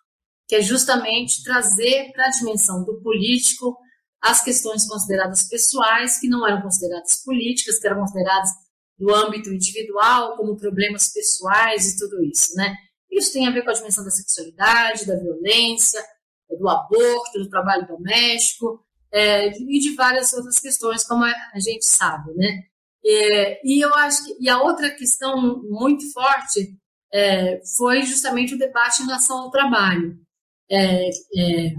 que 0.46 0.56
é 0.56 0.62
justamente 0.62 1.42
trazer 1.42 2.12
para 2.12 2.28
a 2.28 2.32
dimensão 2.32 2.84
do 2.84 3.02
político 3.02 3.78
as 4.22 4.44
questões 4.44 4.86
consideradas 4.86 5.48
pessoais, 5.48 6.20
que 6.20 6.28
não 6.28 6.46
eram 6.46 6.62
consideradas 6.62 7.24
políticas, 7.24 7.80
que 7.80 7.88
eram 7.88 8.02
consideradas 8.02 8.50
do 8.98 9.14
âmbito 9.14 9.52
individual, 9.52 10.36
como 10.36 10.58
problemas 10.58 11.12
pessoais 11.14 11.94
e 11.94 11.98
tudo 11.98 12.24
isso, 12.24 12.56
né? 12.56 12.76
Isso 13.12 13.34
tem 13.34 13.48
a 13.48 13.52
ver 13.52 13.64
com 13.64 13.70
a 13.70 13.74
dimensão 13.74 14.04
da 14.04 14.10
sexualidade, 14.10 15.06
da 15.06 15.16
violência, 15.16 16.04
do 16.50 16.68
aborto, 16.68 17.40
do 17.40 17.50
trabalho 17.50 17.88
doméstico 17.88 18.84
é, 19.12 19.50
e 19.50 19.80
de 19.80 19.96
várias 19.96 20.34
outras 20.34 20.60
questões, 20.60 21.04
como 21.04 21.24
a 21.24 21.60
gente 21.60 21.86
sabe, 21.86 22.34
né? 22.34 22.64
É, 23.06 23.62
e 23.66 23.80
eu 23.80 23.94
acho 23.96 24.26
que 24.26 24.38
e 24.40 24.50
a 24.50 24.62
outra 24.62 24.90
questão 24.92 25.62
muito 25.64 26.12
forte 26.12 26.78
é, 27.14 27.62
foi 27.78 28.04
justamente 28.04 28.56
o 28.56 28.58
debate 28.58 29.02
em 29.02 29.06
relação 29.06 29.38
ao 29.38 29.52
trabalho. 29.52 30.20
É, 30.70 31.10
é, 31.10 31.74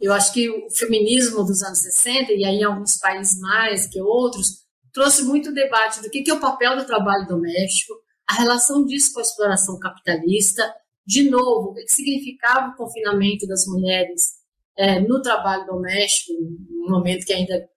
eu 0.00 0.12
acho 0.12 0.32
que 0.32 0.48
o 0.48 0.70
feminismo 0.70 1.44
dos 1.44 1.62
anos 1.62 1.80
60, 1.80 2.32
e 2.32 2.44
aí 2.44 2.56
em 2.56 2.64
alguns 2.64 2.96
países 2.98 3.38
mais 3.40 3.86
que 3.86 4.00
outros, 4.00 4.64
trouxe 4.92 5.24
muito 5.24 5.52
debate 5.52 6.02
do 6.02 6.10
que, 6.10 6.28
é 6.30 6.34
o 6.34 6.40
papel 6.40 6.76
do 6.76 6.86
trabalho 6.86 7.26
doméstico, 7.26 7.94
a 8.28 8.34
relação 8.34 8.84
disso 8.84 9.12
com 9.12 9.20
a 9.20 9.22
exploração 9.22 9.78
capitalista, 9.78 10.72
de 11.06 11.28
novo, 11.28 11.70
o 11.70 11.74
que 11.74 11.88
significava 11.88 12.68
o 12.68 12.76
confinamento 12.76 13.46
das 13.46 13.66
mulheres 13.66 14.40
é, 14.76 15.00
no 15.00 15.20
trabalho 15.20 15.66
doméstico, 15.66 16.32
num 16.32 16.90
momento 16.90 17.26
que 17.26 17.32
ainda, 17.32 17.68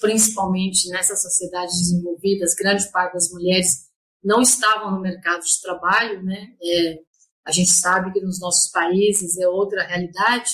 principalmente 0.00 0.88
nessas 0.88 1.22
sociedades 1.22 1.78
desenvolvidas, 1.78 2.54
grande 2.54 2.90
parte 2.90 3.14
das 3.14 3.30
mulheres 3.30 3.88
não 4.22 4.42
estavam 4.42 4.90
no 4.92 5.00
mercado 5.00 5.42
de 5.42 5.60
trabalho, 5.62 6.22
né? 6.22 6.48
É, 6.62 6.98
a 7.46 7.52
gente 7.52 7.70
sabe 7.70 8.12
que 8.12 8.20
nos 8.20 8.40
nossos 8.40 8.70
países 8.70 9.38
é 9.38 9.48
outra 9.48 9.82
realidade, 9.82 10.50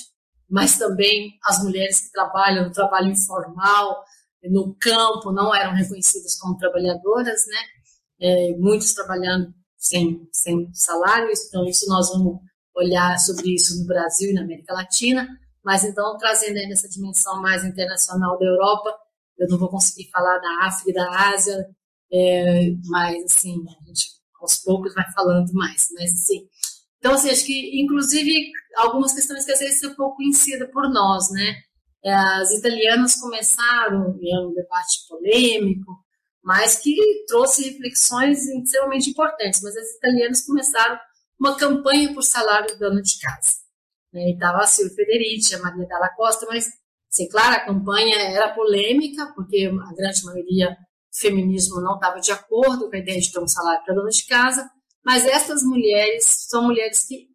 mas 0.49 0.79
também 0.79 1.33
as 1.45 1.63
mulheres 1.63 2.01
que 2.01 2.13
trabalham 2.13 2.65
no 2.65 2.73
trabalho 2.73 3.11
informal, 3.11 4.05
no 4.51 4.75
campo, 4.81 5.33
não 5.33 5.55
eram 5.55 5.75
reconhecidas 5.75 6.39
como 6.39 6.57
trabalhadoras, 6.57 7.47
né? 7.47 7.59
É, 8.21 8.57
muitos 8.57 8.95
trabalhando 8.95 9.53
sem, 9.77 10.29
sem 10.33 10.69
salário, 10.73 11.29
então 11.31 11.65
isso 11.67 11.87
nós 11.89 12.09
vamos 12.11 12.41
olhar 12.75 13.19
sobre 13.19 13.55
isso 13.55 13.79
no 13.79 13.87
Brasil 13.87 14.31
e 14.31 14.35
na 14.35 14.43
América 14.43 14.75
Latina, 14.75 15.27
mas 15.65 15.85
então 15.85 16.17
trazendo 16.19 16.59
aí 16.59 16.69
nessa 16.69 16.89
dimensão 16.89 17.41
mais 17.41 17.65
internacional 17.65 18.39
da 18.39 18.47
Europa, 18.47 18.95
eu 19.39 19.49
não 19.49 19.59
vou 19.59 19.69
conseguir 19.69 20.11
falar 20.11 20.39
da 20.39 20.67
África 20.67 20.91
e 20.91 20.95
da 20.95 21.31
Ásia, 21.31 21.67
é, 22.13 22.71
mas 22.89 23.25
assim, 23.25 23.57
a 23.69 23.87
gente 23.87 24.17
aos 24.41 24.57
poucos 24.59 24.95
vai 24.95 25.05
falando 25.13 25.53
mais, 25.55 25.89
mas 25.95 26.13
assim, 26.13 26.47
então 26.99 27.15
assim, 27.15 27.31
acho 27.31 27.47
que 27.47 27.81
inclusive 27.81 28.51
algumas 28.77 29.13
questões 29.15 29.45
que 29.45 29.53
às 29.53 29.59
vezes 29.59 29.81
são 29.81 29.95
pouco 29.95 30.17
conhecidas 30.17 30.71
por 30.71 30.91
nós, 30.91 31.31
né, 31.31 31.57
as 32.09 32.51
italianas 32.53 33.17
começaram, 33.17 34.17
e 34.21 34.35
é 34.35 34.41
um 34.41 34.53
debate 34.53 35.07
polêmico, 35.09 35.93
mas 36.43 36.79
que 36.79 36.97
trouxe 37.27 37.71
reflexões 37.71 38.47
extremamente 38.47 39.11
importantes. 39.11 39.61
Mas 39.63 39.77
as 39.77 39.97
italianas 39.97 40.47
começaram 40.47 40.99
uma 41.39 41.57
campanha 41.57 42.15
por 42.15 42.23
salário 42.23 42.69
do 42.69 42.79
dono 42.79 43.03
de 43.03 43.19
casa. 43.19 43.57
Né? 44.13 44.31
E 44.31 44.35
estava 44.35 44.59
a 44.59 44.67
Silvia 44.67 44.95
Federici, 44.95 45.55
a 45.55 45.59
Maria 45.59 45.87
Dalla 45.87 46.09
Costa, 46.11 46.47
mas, 46.49 46.69
assim, 47.13 47.29
claro, 47.29 47.57
a 47.57 47.65
campanha 47.65 48.17
era 48.17 48.55
polêmica, 48.55 49.33
porque 49.35 49.69
a 49.69 49.95
grande 49.95 50.25
maioria 50.25 50.71
do 50.71 51.19
feminismo 51.19 51.81
não 51.81 51.97
estava 51.97 52.21
de 52.21 52.31
acordo 52.31 52.89
com 52.89 52.97
a 52.97 52.99
ideia 52.99 53.21
de 53.21 53.33
ter 53.33 53.41
um 53.41 53.49
salário 53.49 53.85
para 53.85 53.95
dona 53.95 54.11
de 54.11 54.25
casa, 54.27 54.71
mas 55.05 55.25
essas 55.27 55.63
mulheres 55.63 56.25
são 56.49 56.65
mulheres 56.65 57.07
que, 57.07 57.29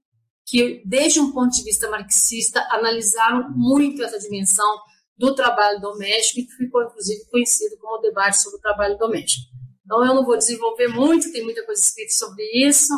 que, 0.51 0.83
desde 0.85 1.21
um 1.21 1.31
ponto 1.31 1.55
de 1.55 1.63
vista 1.63 1.89
marxista, 1.89 2.59
analisaram 2.71 3.49
muito 3.51 4.03
essa 4.03 4.19
dimensão 4.19 4.81
do 5.17 5.33
trabalho 5.33 5.79
doméstico 5.79 6.41
e 6.41 6.45
que 6.45 6.55
ficou, 6.57 6.83
inclusive, 6.83 7.23
conhecido 7.31 7.77
como 7.79 7.95
o 7.95 8.01
debate 8.01 8.41
sobre 8.41 8.57
o 8.57 8.61
trabalho 8.61 8.97
doméstico. 8.97 9.45
Então, 9.85 10.05
eu 10.05 10.13
não 10.13 10.25
vou 10.25 10.37
desenvolver 10.37 10.89
muito, 10.89 11.31
tem 11.31 11.41
muita 11.41 11.65
coisa 11.65 11.81
escrita 11.81 12.11
sobre 12.11 12.43
isso, 12.67 12.93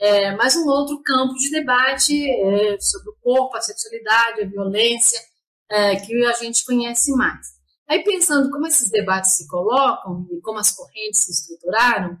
é, 0.00 0.34
mas 0.34 0.56
um 0.56 0.66
outro 0.66 1.00
campo 1.04 1.34
de 1.34 1.50
debate 1.50 2.28
é 2.28 2.80
sobre 2.80 3.10
o 3.10 3.16
corpo, 3.22 3.56
a 3.56 3.60
sexualidade, 3.60 4.42
a 4.42 4.48
violência, 4.48 5.20
é, 5.70 5.94
que 6.00 6.24
a 6.24 6.32
gente 6.32 6.64
conhece 6.64 7.12
mais. 7.12 7.46
Aí, 7.88 8.02
pensando 8.02 8.50
como 8.50 8.66
esses 8.66 8.90
debates 8.90 9.36
se 9.36 9.46
colocam 9.46 10.26
e 10.32 10.40
como 10.40 10.58
as 10.58 10.72
correntes 10.72 11.20
se 11.20 11.30
estruturaram, 11.30 12.18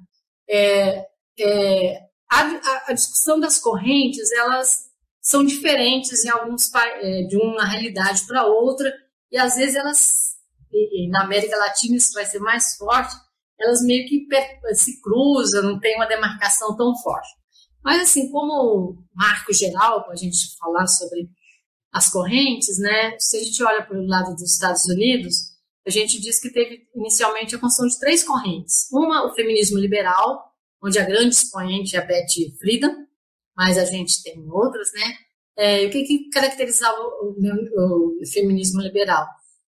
é, 0.48 1.04
é 1.40 2.07
a, 2.30 2.90
a, 2.90 2.92
discussão 2.92 3.40
das 3.40 3.58
correntes, 3.58 4.30
elas 4.32 4.88
são 5.20 5.44
diferentes 5.44 6.24
em 6.24 6.28
alguns 6.28 6.72
é, 6.74 7.22
de 7.22 7.36
uma 7.36 7.64
realidade 7.64 8.26
para 8.26 8.46
outra, 8.46 8.92
e 9.30 9.38
às 9.38 9.56
vezes 9.56 9.76
elas, 9.76 10.12
na 11.10 11.24
América 11.24 11.56
Latina 11.56 11.96
isso 11.96 12.12
vai 12.12 12.24
ser 12.24 12.38
mais 12.38 12.76
forte, 12.76 13.14
elas 13.60 13.82
meio 13.82 14.06
que 14.08 14.26
se 14.74 15.00
cruzam, 15.00 15.62
não 15.62 15.80
tem 15.80 15.96
uma 15.96 16.06
demarcação 16.06 16.76
tão 16.76 16.96
forte. 16.96 17.28
Mas 17.82 18.02
assim, 18.02 18.30
como 18.30 19.04
marco 19.14 19.52
geral, 19.52 20.04
para 20.04 20.12
a 20.12 20.16
gente 20.16 20.56
falar 20.58 20.86
sobre 20.86 21.28
as 21.92 22.10
correntes, 22.10 22.78
né? 22.78 23.16
Se 23.18 23.36
a 23.36 23.42
gente 23.42 23.62
olha 23.62 23.84
para 23.84 23.98
o 23.98 24.06
lado 24.06 24.34
dos 24.34 24.52
Estados 24.52 24.84
Unidos, 24.84 25.36
a 25.86 25.90
gente 25.90 26.20
diz 26.20 26.40
que 26.40 26.52
teve 26.52 26.86
inicialmente 26.94 27.54
a 27.54 27.58
construção 27.58 27.88
de 27.88 27.98
três 27.98 28.22
correntes. 28.22 28.88
Uma, 28.92 29.26
o 29.26 29.34
feminismo 29.34 29.78
liberal, 29.78 30.52
onde 30.82 30.98
a 30.98 31.04
grande 31.04 31.34
expoente 31.34 31.96
é 31.96 32.00
a 32.00 32.04
Betty 32.04 32.56
Friedan, 32.58 32.94
mas 33.56 33.76
a 33.76 33.84
gente 33.84 34.22
tem 34.22 34.48
outras, 34.50 34.92
né? 34.92 35.14
É, 35.56 35.86
o 35.86 35.90
que, 35.90 36.04
que 36.04 36.30
caracterizava 36.30 37.00
o, 37.00 37.34
o, 37.34 38.22
o, 38.22 38.26
feminismo 38.32 38.80
liberal? 38.80 39.26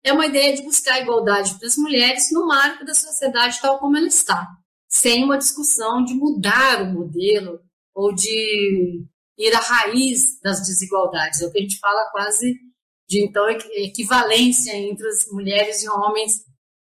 É 0.02 0.12
uma 0.12 0.26
ideia 0.26 0.54
de 0.56 0.62
buscar 0.62 0.94
a 0.94 1.00
igualdade 1.00 1.54
para 1.56 1.68
as 1.68 1.76
mulheres 1.76 2.32
no 2.32 2.46
marco 2.46 2.84
da 2.84 2.94
sociedade 2.94 3.60
tal 3.60 3.78
como 3.78 3.96
ela 3.96 4.08
está, 4.08 4.46
sem 4.88 5.22
uma 5.22 5.38
discussão 5.38 6.02
de 6.04 6.14
mudar 6.14 6.82
o 6.82 6.92
modelo 6.92 7.60
ou 7.94 8.12
de 8.12 9.04
ir 9.38 9.54
à 9.54 9.60
raiz 9.60 10.40
das 10.40 10.60
desigualdades. 10.62 11.40
É 11.40 11.46
o 11.46 11.52
que 11.52 11.58
a 11.58 11.62
gente 11.62 11.78
fala 11.78 12.10
quase 12.10 12.56
de 13.08 13.24
então 13.24 13.48
equivalência 13.48 14.76
entre 14.76 15.06
as 15.08 15.26
mulheres 15.30 15.82
e 15.82 15.88
homens 15.88 16.32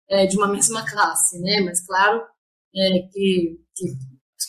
é, 0.08 0.26
de 0.26 0.36
uma 0.36 0.48
mesma 0.48 0.88
classe, 0.88 1.40
né? 1.40 1.60
Mas 1.60 1.84
claro 1.84 2.22
é, 2.74 3.08
que, 3.10 3.58
que, 3.74 3.86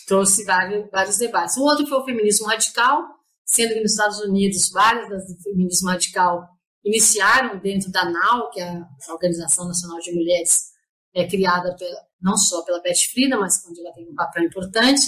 trouxe 0.06 0.44
vários, 0.44 0.90
vários 0.90 1.16
debates. 1.16 1.56
O 1.56 1.62
outro 1.62 1.86
foi 1.86 1.98
o 1.98 2.04
feminismo 2.04 2.46
radical, 2.46 3.02
sendo 3.44 3.74
que 3.74 3.80
nos 3.80 3.92
Estados 3.92 4.18
Unidos 4.20 4.70
várias 4.70 5.08
das 5.08 5.26
do 5.26 5.42
feminismo 5.42 5.88
radical 5.88 6.48
iniciaram 6.84 7.58
dentro 7.58 7.90
da 7.90 8.04
NAU, 8.04 8.50
que 8.50 8.60
é 8.60 8.68
a 8.68 9.12
Organização 9.12 9.66
Nacional 9.66 9.98
de 10.00 10.12
Mulheres, 10.12 10.72
é 11.14 11.26
criada 11.26 11.74
pela, 11.76 12.00
não 12.20 12.36
só 12.36 12.62
pela 12.62 12.82
Beth 12.82 13.10
Frida, 13.12 13.38
mas 13.38 13.64
onde 13.68 13.80
ela 13.80 13.92
tem 13.92 14.08
um 14.08 14.14
papel 14.14 14.44
importante. 14.44 15.02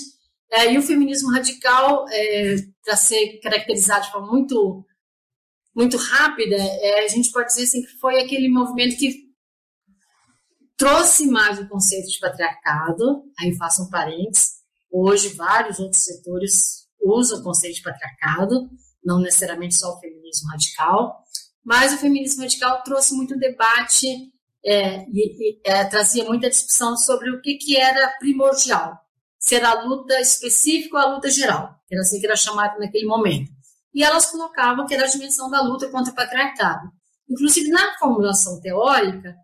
É, 0.50 0.72
e 0.72 0.78
o 0.78 0.82
feminismo 0.82 1.30
radical, 1.32 2.06
é, 2.08 2.56
para 2.84 2.96
ser 2.96 3.40
caracterizado 3.40 4.06
de 4.06 4.12
forma 4.12 4.30
muito, 4.30 4.86
muito 5.74 5.96
rápida, 5.96 6.56
é, 6.56 7.04
a 7.04 7.08
gente 7.08 7.30
pode 7.32 7.48
dizer 7.48 7.64
assim, 7.64 7.82
que 7.82 7.98
foi 7.98 8.20
aquele 8.20 8.48
movimento 8.48 8.96
que 8.96 9.25
trouxe 10.76 11.26
mais 11.26 11.58
o 11.58 11.68
conceito 11.68 12.08
de 12.08 12.18
patriarcado, 12.18 13.24
aí 13.38 13.54
faço 13.56 13.82
um 13.82 13.90
parênteses, 13.90 14.56
hoje 14.90 15.30
vários 15.30 15.78
outros 15.78 16.02
setores 16.02 16.86
usa 17.00 17.36
o 17.36 17.42
conceito 17.42 17.76
de 17.76 17.82
patriarcado, 17.82 18.68
não 19.04 19.20
necessariamente 19.20 19.76
só 19.76 19.94
o 19.94 20.00
feminismo 20.00 20.48
radical, 20.50 21.22
mas 21.64 21.92
o 21.92 21.98
feminismo 21.98 22.42
radical 22.42 22.82
trouxe 22.82 23.14
muito 23.14 23.38
debate 23.38 24.32
é, 24.64 25.04
e, 25.08 25.58
e 25.58 25.60
é, 25.64 25.84
trazia 25.84 26.24
muita 26.24 26.50
discussão 26.50 26.96
sobre 26.96 27.30
o 27.30 27.40
que, 27.40 27.54
que 27.54 27.76
era 27.76 28.14
primordial, 28.18 28.98
se 29.38 29.54
era 29.54 29.70
a 29.70 29.82
luta 29.84 30.20
específica 30.20 30.96
ou 30.96 31.02
a 31.02 31.14
luta 31.14 31.30
geral, 31.30 31.76
era 31.90 32.00
assim 32.00 32.18
que 32.18 32.26
era 32.26 32.36
chamado 32.36 32.78
naquele 32.78 33.06
momento. 33.06 33.50
E 33.94 34.02
elas 34.02 34.26
colocavam 34.26 34.86
que 34.86 34.94
era 34.94 35.04
a 35.04 35.08
dimensão 35.08 35.48
da 35.48 35.62
luta 35.62 35.88
contra 35.88 36.12
o 36.12 36.14
patriarcado. 36.14 36.90
Inclusive, 37.30 37.70
na 37.70 37.96
formulação 37.98 38.60
teórica, 38.60 39.34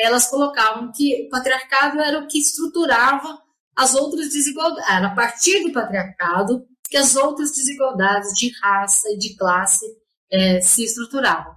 elas 0.00 0.28
colocavam 0.28 0.92
que 0.92 1.26
o 1.26 1.28
patriarcado 1.28 2.00
era 2.00 2.18
o 2.18 2.26
que 2.26 2.38
estruturava 2.38 3.38
as 3.76 3.94
outras 3.94 4.28
desigualdades. 4.30 4.88
Era 4.88 5.08
a 5.08 5.14
partir 5.14 5.62
do 5.64 5.72
patriarcado 5.72 6.66
que 6.88 6.96
as 6.96 7.16
outras 7.16 7.52
desigualdades 7.52 8.32
de 8.34 8.50
raça 8.62 9.08
e 9.10 9.18
de 9.18 9.36
classe 9.36 9.84
é, 10.30 10.60
se 10.60 10.84
estruturavam. 10.84 11.54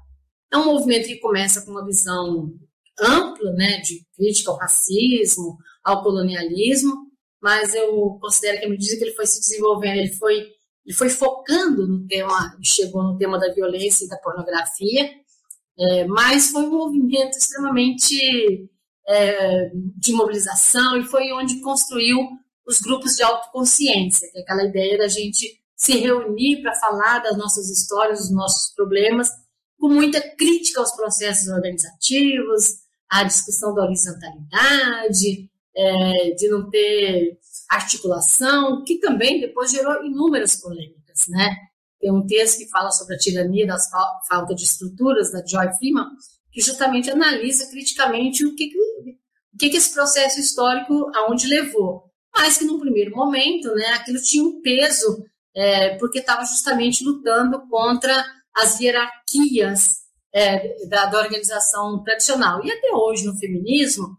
É 0.51 0.57
um 0.57 0.65
movimento 0.65 1.07
que 1.07 1.19
começa 1.19 1.62
com 1.62 1.71
uma 1.71 1.86
visão 1.86 2.51
ampla, 3.00 3.51
né, 3.53 3.79
de 3.79 4.05
crítica 4.15 4.51
ao 4.51 4.57
racismo, 4.57 5.57
ao 5.83 6.03
colonialismo, 6.03 6.93
mas 7.41 7.74
eu 7.74 8.17
considero 8.21 8.60
que 8.60 8.65
à 8.65 8.69
medida 8.69 8.98
que 8.98 9.03
ele 9.03 9.15
foi 9.15 9.25
se 9.25 9.39
desenvolvendo, 9.39 9.98
ele 9.98 10.13
foi, 10.13 10.38
ele 10.86 10.95
foi 10.95 11.10
focando 11.10 11.88
no 11.88 12.05
tema, 12.05 12.55
chegou 12.62 13.01
no 13.01 13.17
tema 13.17 13.39
da 13.39 13.51
violência 13.51 14.05
e 14.05 14.10
da 14.10 14.17
pornografia, 14.17 15.10
é, 15.80 16.06
mas 16.06 16.51
foi 16.51 16.63
um 16.63 16.78
movimento 16.78 17.38
extremamente 17.38 18.70
é, 19.08 19.72
de 19.98 20.13
mobilização 20.13 20.98
e 20.98 21.04
foi 21.04 21.32
onde 21.32 21.60
construiu 21.62 22.20
os 22.66 22.80
grupos 22.80 23.16
de 23.16 23.24
autoconsciência, 23.24 24.30
que 24.32 24.38
é 24.38 24.42
aquela 24.42 24.63
ideia 24.63 24.98
da 24.98 25.08
gente 25.08 25.60
se 25.75 25.98
reunir 25.98 26.62
para 26.62 26.75
falar 26.75 27.20
das 27.20 27.38
nossas 27.38 27.70
histórias, 27.70 28.20
dos 28.20 28.32
nossos 28.32 28.74
problemas, 28.75 29.30
com 29.80 29.90
muita 29.90 30.22
crítica 30.36 30.80
aos 30.80 30.92
processos 30.92 31.48
organizativos, 31.48 32.82
à 33.10 33.24
discussão 33.24 33.74
da 33.74 33.84
horizontalidade, 33.84 35.50
é, 35.75 36.32
de 36.38 36.48
não 36.50 36.70
ter 36.70 37.40
articulação, 37.70 38.84
que 38.84 39.00
também 39.00 39.40
depois 39.40 39.72
gerou 39.72 40.06
inúmeras 40.06 40.56
polêmicas, 40.56 41.28
né? 41.28 41.58
Tem 42.01 42.12
um 42.12 42.25
texto 42.25 42.58
que 42.58 42.70
fala 42.70 42.91
sobre 42.91 43.15
a 43.15 43.17
tirania 43.17 43.67
das 43.67 43.88
falta 44.27 44.55
de 44.55 44.63
estruturas 44.63 45.31
da 45.31 45.46
Joy 45.46 45.72
Freeman, 45.77 46.08
que 46.51 46.60
justamente 46.60 47.12
analisa 47.12 47.70
criticamente 47.70 48.43
o 48.43 48.55
que, 48.55 48.72
o 49.53 49.58
que, 49.58 49.70
que 49.70 49.77
esse 49.77 49.93
processo 49.93 50.39
histórico 50.39 51.10
aonde 51.15 51.48
levou, 51.48 52.03
mas 52.36 52.58
que 52.58 52.65
num 52.65 52.79
primeiro 52.79 53.15
momento, 53.15 53.74
né, 53.75 53.93
aquilo 53.93 54.20
tinha 54.22 54.43
um 54.43 54.62
peso 54.62 55.24
é, 55.55 55.96
porque 55.98 56.20
estava 56.20 56.43
justamente 56.43 57.03
lutando 57.03 57.67
contra 57.70 58.25
as 58.55 58.79
hierarquias 58.79 60.01
é, 60.34 60.88
da, 60.88 61.05
da, 61.05 61.20
organização 61.20 62.01
tradicional. 62.03 62.63
E 62.65 62.72
até 62.72 62.91
hoje, 62.93 63.25
no 63.25 63.38
feminismo, 63.38 64.17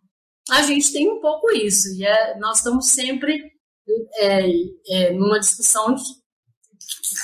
a 0.51 0.62
gente 0.62 0.93
tem 0.93 1.11
um 1.11 1.21
pouco 1.21 1.51
isso, 1.51 1.89
e 1.97 2.05
é, 2.05 2.39
nós 2.39 2.59
estamos 2.59 2.91
sempre 2.91 3.51
é, 4.17 4.47
é 4.91 5.12
numa 5.12 5.41
discussão 5.41 5.95
de, 5.95 6.03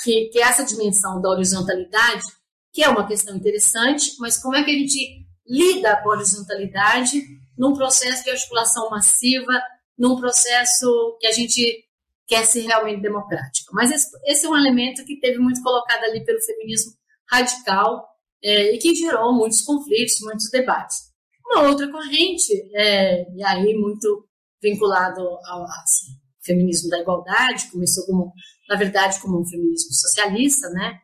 que, 0.03 0.29
que 0.29 0.41
essa 0.41 0.65
dimensão 0.65 1.21
da 1.21 1.31
horizontalidade, 1.31 2.25
que 2.73 2.83
é 2.83 2.89
uma 2.89 3.07
questão 3.07 3.37
interessante, 3.37 4.13
mas 4.19 4.41
como 4.41 4.57
é 4.57 4.63
que 4.63 4.71
a 4.71 4.75
gente 4.75 5.27
lida 5.47 5.97
com 6.03 6.11
a 6.11 6.17
horizontalidade 6.17 7.23
num 7.57 7.75
processo 7.75 8.23
de 8.23 8.31
articulação 8.31 8.91
massiva, 8.91 9.53
num 9.99 10.17
processo 10.17 11.17
que 11.21 11.27
a 11.27 11.33
gente 11.33 11.85
quer 12.27 12.45
ser 12.45 12.61
realmente 12.61 13.01
democrático. 13.01 13.75
Mas 13.75 13.91
esse, 13.91 14.09
esse, 14.27 14.47
é 14.47 14.49
um 14.49 14.57
elemento 14.57 15.05
que 15.05 15.19
teve 15.19 15.39
muito 15.39 15.63
colocado 15.63 16.05
ali 16.05 16.25
pelo 16.25 16.41
feminismo 16.43 16.93
radical 17.29 18.07
é, 18.43 18.75
e 18.75 18.79
que 18.79 18.95
gerou 18.95 19.33
muitos 19.33 19.63
conflitos, 19.63 20.21
muitos 20.21 20.51
debates. 20.51 21.09
Uma 21.47 21.69
outra 21.69 21.91
corrente, 21.91 22.53
é, 22.75 23.27
e 23.35 23.43
aí 23.43 23.75
muito 23.75 24.29
vinculado 24.63 25.21
ao 25.21 25.65
assim, 25.65 26.13
feminismo 26.43 26.91
da 26.91 27.01
igualdade, 27.01 27.71
começou 27.71 28.05
como, 28.07 28.33
na 28.69 28.77
verdade, 28.77 29.21
como 29.21 29.41
um 29.41 29.47
feminismo 29.47 29.93
socialista, 29.93 30.69
né, 30.71 30.99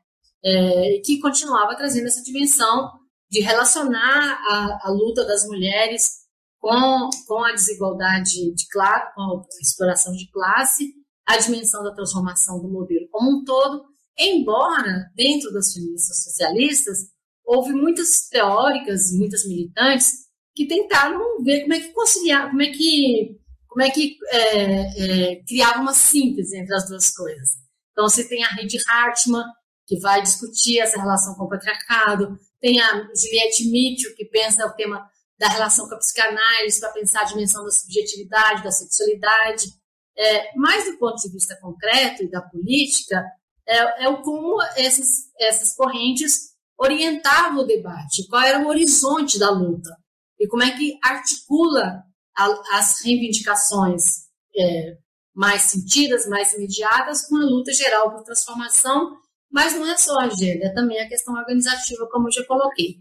é, 0.45 1.01
que 1.05 1.21
continuava 1.21 1.77
trazendo 1.77 2.07
essa 2.07 2.23
dimensão 2.23 2.93
de 3.31 3.41
relacionar 3.41 4.39
a, 4.49 4.89
a 4.89 4.91
luta 4.91 5.25
das 5.25 5.47
mulheres 5.47 6.25
com, 6.61 7.11
com 7.27 7.45
a 7.45 7.53
desigualdade 7.53 8.55
de 8.55 8.69
classe, 8.69 9.15
com 9.15 9.23
a 9.23 9.63
exploração 9.63 10.13
de 10.13 10.31
classe 10.31 10.93
a 11.27 11.39
dimensão 11.39 11.83
da 11.83 11.95
transformação 11.95 12.61
do 12.61 12.69
modelo 12.69 13.09
como 13.11 13.39
um 13.39 13.45
todo, 13.45 13.85
embora 14.19 15.11
dentro 15.15 15.53
das 15.53 15.73
feministas 15.73 16.23
socialistas 16.23 16.99
houve 17.45 17.73
muitas 17.73 18.29
teóricas, 18.29 19.13
muitas 19.13 19.47
militantes 19.47 20.25
que 20.55 20.67
tentaram 20.67 21.43
ver 21.43 21.63
como 21.63 21.75
é 21.75 21.81
que 21.81 21.93
conciliar, 21.93 22.51
como 22.51 22.63
é 22.63 22.71
que 22.71 23.41
como 23.69 23.83
é 23.83 23.91
que 23.91 24.17
é, 24.29 25.33
é, 25.33 25.43
criava 25.45 25.81
uma 25.81 25.93
síntese 25.93 26.57
entre 26.57 26.73
as 26.77 26.89
duas 26.89 27.11
coisas. 27.11 27.64
Então 27.95 28.09
você 28.09 28.29
tem 28.29 28.45
a 28.45 28.49
Rede 28.49 28.77
Hartmann 28.89 29.47
que 29.87 29.99
vai 30.01 30.21
discutir 30.21 30.81
essa 30.81 31.01
relação 31.01 31.35
com 31.35 31.45
o 31.45 31.49
patriarcado, 31.49 32.39
tem 32.61 32.81
a 32.81 32.93
Juliette 33.15 33.71
Mitchell 33.71 34.15
que 34.17 34.25
pensa 34.25 34.67
o 34.67 34.73
tema 34.73 35.09
da 35.39 35.49
relação 35.49 35.89
com 35.89 35.95
a 35.95 35.99
psicanálise 35.99 36.81
para 36.81 36.93
pensar 36.93 37.21
a 37.23 37.27
dimensão 37.27 37.65
da 37.65 37.71
subjetividade, 37.71 38.65
da 38.65 38.71
sexualidade. 38.71 39.67
É, 40.17 40.53
mas 40.57 40.85
do 40.85 40.99
ponto 40.99 41.21
de 41.21 41.31
vista 41.31 41.59
concreto 41.61 42.23
e 42.23 42.31
da 42.31 42.41
política, 42.41 43.25
é, 43.67 44.05
é 44.05 44.09
o 44.09 44.23
como 44.23 44.61
essas, 44.77 45.31
essas 45.39 45.75
correntes 45.77 46.55
orientavam 46.79 47.63
o 47.63 47.67
debate, 47.67 48.27
qual 48.29 48.43
era 48.43 48.61
o 48.61 48.69
horizonte 48.69 49.39
da 49.39 49.51
luta 49.51 49.97
e 50.39 50.49
como 50.49 50.63
é 50.63 50.71
que 50.71 50.99
articula 51.03 52.03
a, 52.37 52.79
as 52.79 53.05
reivindicações 53.05 54.25
é, 54.57 54.99
mais 55.35 55.63
sentidas, 55.63 56.27
mais 56.29 56.53
imediatas, 56.53 57.27
com 57.27 57.37
a 57.37 57.45
luta 57.45 57.73
geral 57.73 58.13
por 58.13 58.23
transformação, 58.23 59.17
mas 59.51 59.75
não 59.75 59.87
é 59.87 59.97
só 59.97 60.19
a 60.21 60.25
agenda, 60.25 60.67
é 60.67 60.75
também 60.75 61.01
a 61.01 61.09
questão 61.09 61.35
organizativa, 61.35 62.09
como 62.11 62.29
eu 62.29 62.33
já 62.33 62.45
coloquei. 62.45 62.99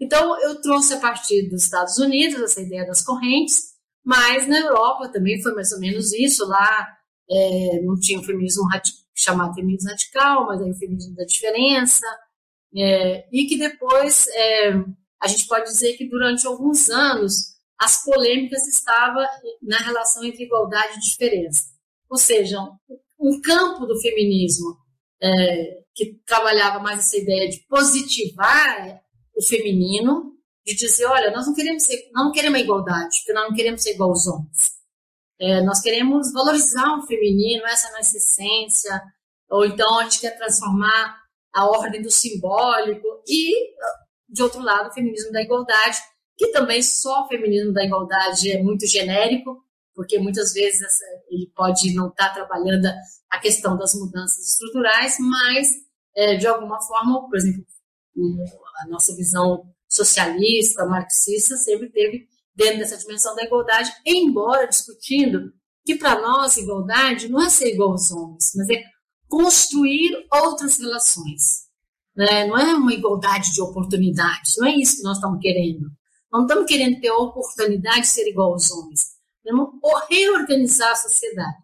Então, 0.00 0.40
eu 0.40 0.60
trouxe 0.60 0.94
a 0.94 1.00
partir 1.00 1.48
dos 1.48 1.64
Estados 1.64 1.98
Unidos 1.98 2.40
essa 2.40 2.60
ideia 2.60 2.86
das 2.86 3.02
correntes, 3.02 3.74
mas 4.04 4.46
na 4.46 4.58
Europa 4.58 5.08
também 5.08 5.40
foi 5.42 5.54
mais 5.54 5.72
ou 5.72 5.80
menos 5.80 6.12
isso. 6.12 6.46
Lá 6.46 6.88
é, 7.30 7.80
não 7.82 7.98
tinha 7.98 8.18
o 8.18 8.24
feminismo 8.24 8.64
chamado 9.14 9.54
feminismo 9.54 9.88
radical, 9.88 10.46
mas 10.46 10.60
aí 10.60 10.70
o 10.70 10.76
feminismo 10.76 11.14
da 11.14 11.24
diferença. 11.24 12.04
É, 12.76 13.26
e 13.32 13.46
que 13.46 13.56
depois 13.56 14.26
é, 14.28 14.72
a 15.22 15.28
gente 15.28 15.46
pode 15.46 15.64
dizer 15.64 15.96
que 15.96 16.08
durante 16.08 16.46
alguns 16.46 16.90
anos 16.90 17.54
as 17.78 18.04
polêmicas 18.04 18.66
estavam 18.66 19.24
na 19.62 19.78
relação 19.78 20.24
entre 20.24 20.44
igualdade 20.44 20.96
e 20.96 21.00
diferença. 21.00 21.73
Ou 22.10 22.16
seja, 22.16 22.58
um 23.18 23.40
campo 23.40 23.86
do 23.86 24.00
feminismo 24.00 24.76
é, 25.22 25.82
que 25.94 26.20
trabalhava 26.26 26.80
mais 26.80 27.00
essa 27.00 27.16
ideia 27.16 27.48
de 27.48 27.64
positivar 27.68 29.00
o 29.36 29.42
feminino 29.42 30.34
de 30.64 30.74
dizer, 30.74 31.06
olha, 31.06 31.30
nós 31.30 31.46
não 31.46 31.54
queremos 31.54 31.82
ser, 31.82 32.10
não 32.12 32.32
queremos 32.32 32.58
a 32.58 32.62
igualdade, 32.62 33.16
porque 33.18 33.32
nós 33.32 33.48
não 33.48 33.56
queremos 33.56 33.82
ser 33.82 33.94
igual 33.94 34.10
aos 34.10 34.26
homens. 34.26 34.74
É, 35.38 35.62
nós 35.62 35.80
queremos 35.80 36.32
valorizar 36.32 36.96
o 36.96 37.06
feminino, 37.06 37.66
essa 37.66 37.88
é 37.88 37.90
a 37.90 37.96
nossa 37.96 38.16
essência, 38.16 39.02
ou 39.50 39.64
então 39.66 39.98
a 39.98 40.04
gente 40.04 40.20
quer 40.20 40.36
transformar 40.36 41.18
a 41.52 41.66
ordem 41.66 42.00
do 42.00 42.10
simbólico 42.10 43.06
e, 43.28 43.74
de 44.28 44.42
outro 44.42 44.60
lado, 44.60 44.88
o 44.88 44.92
feminismo 44.92 45.32
da 45.32 45.42
igualdade, 45.42 45.98
que 46.36 46.48
também 46.48 46.82
só 46.82 47.24
o 47.24 47.28
feminismo 47.28 47.72
da 47.72 47.84
igualdade 47.84 48.50
é 48.50 48.62
muito 48.62 48.86
genérico, 48.86 49.62
porque 49.94 50.18
muitas 50.18 50.52
vezes 50.52 50.80
ele 51.30 51.50
pode 51.54 51.94
não 51.94 52.08
estar 52.08 52.30
trabalhando 52.30 52.86
a 53.30 53.38
questão 53.38 53.76
das 53.76 53.94
mudanças 53.94 54.52
estruturais, 54.52 55.16
mas, 55.18 55.68
é, 56.16 56.36
de 56.36 56.46
alguma 56.46 56.80
forma, 56.80 57.28
por 57.28 57.36
exemplo, 57.36 57.64
a 58.84 58.88
nossa 58.88 59.14
visão 59.14 59.64
socialista, 59.88 60.86
marxista, 60.86 61.56
sempre 61.56 61.90
teve 61.90 62.26
dentro 62.54 62.78
dessa 62.78 62.96
dimensão 62.96 63.34
da 63.34 63.44
igualdade, 63.44 63.90
embora 64.06 64.66
discutindo 64.66 65.52
que 65.84 65.96
para 65.96 66.20
nós 66.20 66.56
igualdade 66.56 67.28
não 67.28 67.42
é 67.42 67.50
ser 67.50 67.72
igual 67.72 67.92
aos 67.92 68.10
homens, 68.10 68.52
mas 68.56 68.68
é 68.70 68.82
construir 69.28 70.26
outras 70.32 70.78
relações. 70.78 71.64
Né? 72.16 72.46
Não 72.46 72.56
é 72.56 72.74
uma 72.74 72.92
igualdade 72.92 73.52
de 73.52 73.60
oportunidades, 73.60 74.54
não 74.56 74.68
é 74.68 74.76
isso 74.76 74.98
que 74.98 75.02
nós 75.02 75.16
estamos 75.16 75.40
querendo. 75.40 75.90
Não 76.32 76.42
estamos 76.42 76.66
querendo 76.66 77.00
ter 77.00 77.08
a 77.08 77.18
oportunidade 77.18 78.02
de 78.02 78.06
ser 78.08 78.28
igual 78.28 78.52
aos 78.52 78.70
homens. 78.70 79.13
Queremos 79.44 79.68
reorganizar 80.08 80.90
a 80.90 80.96
sociedade. 80.96 81.56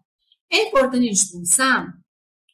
É 0.51 0.67
importante 0.67 1.09
a 1.09 1.13
gente 1.13 1.31
pensar 1.31 1.87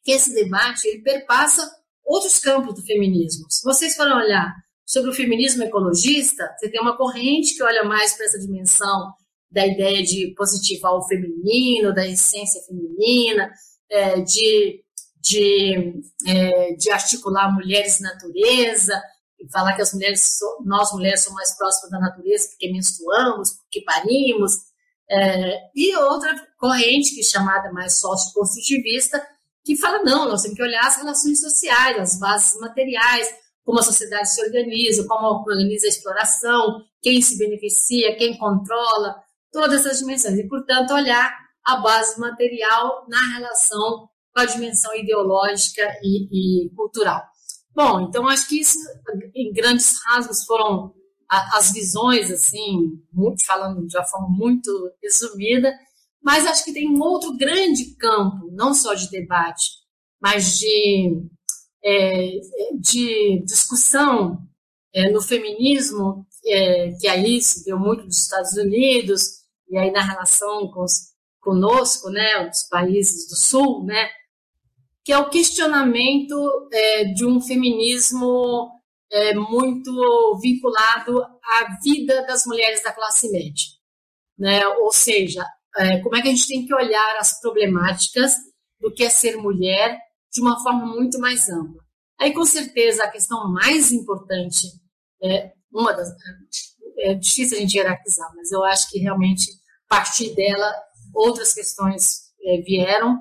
que 0.03 0.11
esse 0.11 0.33
debate 0.33 0.87
ele 0.87 1.01
perpassa 1.01 1.69
outros 2.05 2.39
campos 2.39 2.73
do 2.73 2.81
feminismo. 2.81 3.45
Se 3.49 3.61
vocês 3.63 3.95
forem 3.95 4.13
olhar 4.13 4.55
sobre 4.85 5.11
o 5.11 5.13
feminismo 5.13 5.63
ecologista, 5.63 6.49
você 6.57 6.71
tem 6.71 6.79
uma 6.79 6.95
corrente 6.95 7.55
que 7.55 7.63
olha 7.63 7.83
mais 7.83 8.13
para 8.13 8.25
essa 8.25 8.39
dimensão 8.39 9.11
da 9.51 9.67
ideia 9.67 10.01
de 10.01 10.33
positivar 10.37 10.93
o 10.93 11.05
feminino, 11.05 11.93
da 11.93 12.07
essência 12.07 12.61
feminina, 12.63 13.51
é, 13.89 14.21
de, 14.21 14.81
de, 15.19 16.01
é, 16.25 16.73
de 16.75 16.89
articular 16.89 17.53
mulheres 17.53 17.99
e 17.99 18.03
natureza, 18.03 19.01
e 19.39 19.49
falar 19.51 19.75
que 19.75 19.81
as 19.81 19.93
mulheres, 19.93 20.37
nós 20.65 20.91
mulheres 20.93 21.23
somos 21.23 21.37
mais 21.37 21.57
próximas 21.57 21.91
da 21.91 21.99
natureza 21.99 22.47
porque 22.49 22.71
menstruamos, 22.71 23.51
porque 23.63 23.81
parimos, 23.81 24.53
é, 25.09 25.69
e 25.75 25.95
outra 25.95 26.33
corrente 26.57 27.13
que 27.13 27.21
é 27.21 27.23
chamada 27.23 27.71
mais 27.71 27.99
sócio-construtivista, 27.99 29.25
que 29.63 29.77
fala, 29.77 30.03
não, 30.03 30.27
nós 30.27 30.41
temos 30.41 30.57
que 30.57 30.63
olhar 30.63 30.85
as 30.85 30.97
relações 30.97 31.41
sociais, 31.41 31.99
as 31.99 32.19
bases 32.19 32.59
materiais, 32.59 33.27
como 33.63 33.79
a 33.79 33.83
sociedade 33.83 34.33
se 34.33 34.41
organiza, 34.41 35.05
como 35.07 35.27
organiza 35.27 35.87
a 35.87 35.89
exploração, 35.89 36.81
quem 37.01 37.21
se 37.21 37.37
beneficia, 37.37 38.15
quem 38.15 38.37
controla, 38.37 39.15
todas 39.51 39.85
essas 39.85 39.99
dimensões. 39.99 40.39
E, 40.39 40.47
portanto, 40.47 40.93
olhar 40.93 41.35
a 41.65 41.75
base 41.77 42.17
material 42.19 43.05
na 43.09 43.19
relação 43.35 44.07
com 44.33 44.41
a 44.41 44.45
dimensão 44.45 44.95
ideológica 44.95 45.83
e, 46.01 46.65
e 46.65 46.69
cultural. 46.75 47.21
Bom, 47.75 48.01
então 48.01 48.27
acho 48.27 48.47
que 48.47 48.61
isso, 48.61 48.77
em 49.35 49.51
grandes 49.51 49.99
rasgos, 50.05 50.45
foram 50.45 50.93
as 51.29 51.71
visões, 51.71 52.31
assim, 52.31 53.01
muito, 53.11 53.45
falando 53.45 53.85
de 53.85 53.97
uma 53.97 54.05
forma 54.05 54.29
muito 54.29 54.71
resumida, 55.03 55.73
mas 56.23 56.45
acho 56.45 56.63
que 56.63 56.73
tem 56.73 56.89
um 56.89 57.01
outro 57.01 57.35
grande 57.37 57.95
campo, 57.95 58.49
não 58.51 58.73
só 58.73 58.93
de 58.93 59.09
debate, 59.09 59.65
mas 60.21 60.57
de, 60.57 61.21
é, 61.83 62.39
de 62.79 63.43
discussão 63.45 64.37
é, 64.93 65.11
no 65.11 65.21
feminismo, 65.21 66.25
é, 66.45 66.91
que 66.99 67.07
aí 67.07 67.41
se 67.41 67.63
deu 67.65 67.77
muito 67.77 68.05
dos 68.05 68.19
Estados 68.19 68.53
Unidos, 68.53 69.43
e 69.69 69.77
aí 69.77 69.91
na 69.91 70.01
relação 70.01 70.71
com 70.71 70.83
os, 70.83 71.13
conosco, 71.39 72.09
né, 72.09 72.49
os 72.49 72.63
países 72.69 73.27
do 73.29 73.35
Sul, 73.35 73.85
né, 73.85 74.09
que 75.03 75.11
é 75.11 75.17
o 75.17 75.29
questionamento 75.29 76.69
é, 76.71 77.05
de 77.05 77.25
um 77.25 77.39
feminismo 77.39 78.76
é, 79.11 79.33
muito 79.33 80.39
vinculado 80.41 81.21
à 81.43 81.77
vida 81.81 82.25
das 82.25 82.45
mulheres 82.45 82.83
da 82.83 82.91
classe 82.91 83.29
média. 83.31 83.65
Né? 84.37 84.67
Ou 84.67 84.91
seja, 84.91 85.45
é, 85.77 85.99
como 85.99 86.15
é 86.15 86.21
que 86.21 86.27
a 86.27 86.31
gente 86.31 86.47
tem 86.47 86.65
que 86.65 86.73
olhar 86.73 87.17
as 87.17 87.39
problemáticas 87.39 88.35
do 88.79 88.93
que 88.93 89.03
é 89.03 89.09
ser 89.09 89.37
mulher 89.37 89.97
de 90.31 90.41
uma 90.41 90.61
forma 90.61 90.85
muito 90.85 91.19
mais 91.19 91.49
ampla. 91.49 91.81
Aí, 92.19 92.33
com 92.33 92.45
certeza, 92.45 93.03
a 93.03 93.11
questão 93.11 93.51
mais 93.51 93.91
importante, 93.91 94.67
é, 95.23 95.51
uma 95.71 95.93
das, 95.93 96.09
é 96.99 97.13
difícil 97.13 97.57
a 97.57 97.61
gente 97.61 97.77
hierarquizar, 97.77 98.31
mas 98.35 98.51
eu 98.51 98.63
acho 98.63 98.89
que 98.89 98.99
realmente, 98.99 99.51
a 99.89 99.95
partir 99.95 100.33
dela, 100.35 100.73
outras 101.13 101.53
questões 101.53 102.31
é, 102.43 102.61
vieram, 102.61 103.17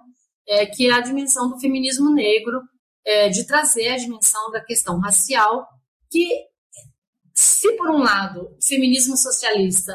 é, 0.49 0.67
que 0.67 0.89
é 0.89 0.93
a 0.93 1.01
dimensão 1.01 1.51
do 1.51 1.61
feminismo 1.61 2.11
negro, 2.15 2.61
é, 3.05 3.29
de 3.29 3.47
trazer 3.47 3.89
a 3.89 3.97
dimensão 3.97 4.51
da 4.51 4.65
questão 4.65 4.99
racial, 4.99 5.67
que, 6.17 6.49
se 7.35 7.77
por 7.77 7.91
um 7.91 7.99
lado, 7.99 8.57
o 8.57 8.63
feminismo 8.67 9.17
socialista 9.17 9.95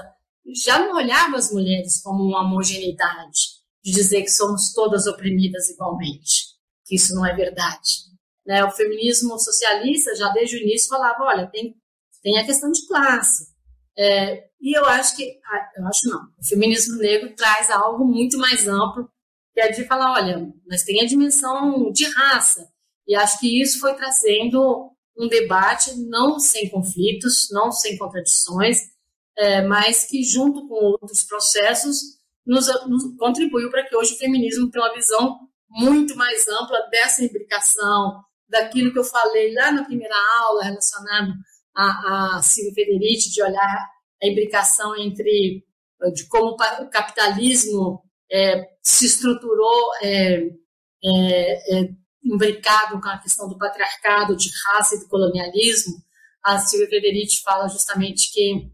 já 0.64 0.80
não 0.80 0.96
olhava 0.96 1.38
as 1.38 1.52
mulheres 1.52 2.00
como 2.02 2.24
uma 2.24 2.42
homogeneidade, 2.42 3.62
de 3.84 3.92
dizer 3.92 4.22
que 4.22 4.30
somos 4.30 4.72
todas 4.74 5.08
oprimidas 5.08 5.70
igualmente, 5.70 6.56
que 6.86 6.96
isso 6.96 7.16
não 7.16 7.26
é 7.26 7.34
verdade. 7.34 8.12
Né? 8.46 8.64
O 8.64 8.72
feminismo 8.72 9.40
socialista 9.40 10.16
já 10.16 10.30
desde 10.30 10.58
o 10.58 10.62
início 10.62 10.90
falava, 10.90 11.24
olha, 11.24 11.48
tem, 11.48 11.76
tem 12.22 12.38
a 12.38 12.46
questão 12.46 12.72
de 12.72 12.86
classe. 12.86 13.50
É, 13.98 14.50
e 14.62 14.78
eu 14.78 14.86
acho 14.86 15.16
que, 15.16 15.40
ah, 15.44 15.72
eu 15.78 15.88
acho 15.88 16.08
não, 16.08 16.22
o 16.40 16.46
feminismo 16.48 16.98
negro 16.98 17.36
traz 17.36 17.70
algo 17.72 18.06
muito 18.06 18.38
mais 18.38 18.68
amplo 18.68 19.10
que 19.54 19.60
é 19.60 19.70
de 19.70 19.86
falar, 19.86 20.14
olha, 20.14 20.48
mas 20.68 20.84
tem 20.84 21.02
a 21.02 21.06
dimensão 21.06 21.92
de 21.92 22.06
raça. 22.06 22.70
E 23.08 23.16
acho 23.16 23.40
que 23.40 23.62
isso 23.62 23.80
foi 23.80 23.94
trazendo 23.96 24.92
um 25.22 25.28
debate 25.28 25.96
não 26.10 26.40
sem 26.40 26.70
conflitos, 26.70 27.48
não 27.52 27.72
sem 27.72 27.98
contradições, 27.98 28.80
é, 29.38 29.62
mas 29.62 30.06
que 30.06 30.24
junto 30.24 30.68
com 30.68 30.76
outros 30.76 31.24
processos 31.24 31.98
nos, 32.46 32.68
nos 32.88 33.16
contribuiu 33.18 33.70
para 33.70 33.86
que 33.86 33.96
hoje 33.96 34.14
o 34.14 34.18
feminismo 34.18 34.70
tenha 34.72 34.86
uma 34.86 34.94
visão 34.94 35.40
muito 35.70 36.16
mais 36.16 36.48
ampla 36.48 36.90
dessa 36.90 37.24
imbricação, 37.24 38.24
daquilo 38.50 38.92
que 38.92 39.00
eu 39.00 39.04
falei 39.04 39.54
lá 39.54 39.72
na 39.72 39.86
primeira 39.86 40.16
aula 40.42 40.64
relacionado 40.64 41.34
a, 41.76 42.38
a 42.38 42.42
Silvia 42.42 42.74
Federici, 42.74 43.32
de 43.32 43.42
olhar 43.42 43.90
a 44.22 44.28
imbricação 44.28 44.96
entre 44.98 45.64
de 46.14 46.28
como 46.28 46.56
o 46.56 46.90
capitalismo 46.90 48.04
é, 48.32 48.68
se 48.82 49.06
estruturou 49.06 49.92
é, 50.02 50.48
é, 51.04 51.80
é, 51.80 51.90
imbricado 52.24 53.00
com 53.02 53.10
a 53.10 53.18
questão 53.18 53.48
do 53.48 53.58
patriarcado, 53.58 54.36
de 54.36 54.50
raça 54.66 54.96
e 54.96 55.00
do 55.00 55.08
colonialismo, 55.08 55.96
a 56.44 56.58
Silvia 56.60 56.90
Federici 56.90 57.42
fala 57.42 57.68
justamente 57.68 58.32
que 58.32 58.72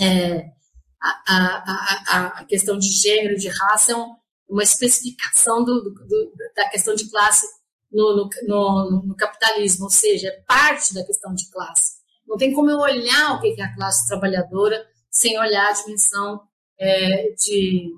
é, 0.00 0.52
a, 1.00 1.22
a, 1.28 2.26
a, 2.40 2.44
questão 2.44 2.78
de 2.78 2.88
gênero, 2.88 3.36
de 3.36 3.48
raça, 3.48 3.92
é 3.92 3.96
um, 3.96 4.14
uma 4.48 4.62
especificação 4.62 5.64
do, 5.64 5.80
do, 5.82 6.32
da 6.54 6.68
questão 6.68 6.94
de 6.94 7.08
classe 7.10 7.46
no, 7.90 8.16
no, 8.16 8.28
no, 8.46 9.02
no, 9.06 9.16
capitalismo, 9.16 9.84
ou 9.84 9.90
seja, 9.90 10.28
é 10.28 10.42
parte 10.46 10.94
da 10.94 11.04
questão 11.04 11.34
de 11.34 11.50
classe. 11.50 11.98
Não 12.26 12.36
tem 12.36 12.52
como 12.52 12.70
eu 12.70 12.78
olhar 12.78 13.34
o 13.34 13.40
que 13.40 13.58
é 13.58 13.64
a 13.64 13.74
classe 13.74 14.06
trabalhadora 14.06 14.86
sem 15.10 15.38
olhar 15.38 15.68
a 15.68 15.72
dimensão 15.72 16.42
é, 16.78 17.32
de 17.32 17.90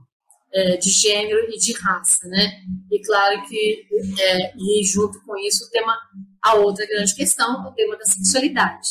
é, 0.53 0.77
de 0.77 0.91
gênero 0.91 1.49
e 1.51 1.59
de 1.59 1.73
raça, 1.73 2.27
né? 2.29 2.63
E 2.91 3.01
claro 3.03 3.43
que, 3.47 3.87
é, 4.19 4.53
e 4.57 4.85
junto 4.85 5.21
com 5.25 5.37
isso, 5.39 5.65
o 5.65 5.71
tema, 5.71 5.97
a 6.43 6.55
outra 6.55 6.87
grande 6.87 7.15
questão, 7.15 7.67
o 7.67 7.73
tema 7.73 7.97
da 7.97 8.05
sexualidade. 8.05 8.89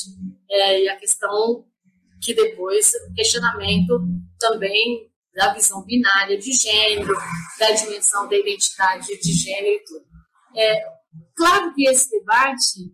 É, 0.49 0.83
e 0.83 0.89
a 0.89 0.95
questão 0.95 1.65
que 2.21 2.33
depois, 2.33 2.91
o 3.09 3.13
questionamento 3.13 4.01
também 4.39 5.09
da 5.33 5.53
visão 5.53 5.83
binária 5.85 6.37
de 6.37 6.51
gênero, 6.51 7.13
da 7.59 7.71
dimensão 7.71 8.27
da 8.27 8.35
identidade 8.35 9.07
de 9.19 9.31
gênero 9.31 9.75
e 9.75 9.83
tudo. 9.83 10.05
É, 10.55 10.83
claro 11.35 11.73
que 11.73 11.87
esse 11.87 12.09
debate 12.09 12.93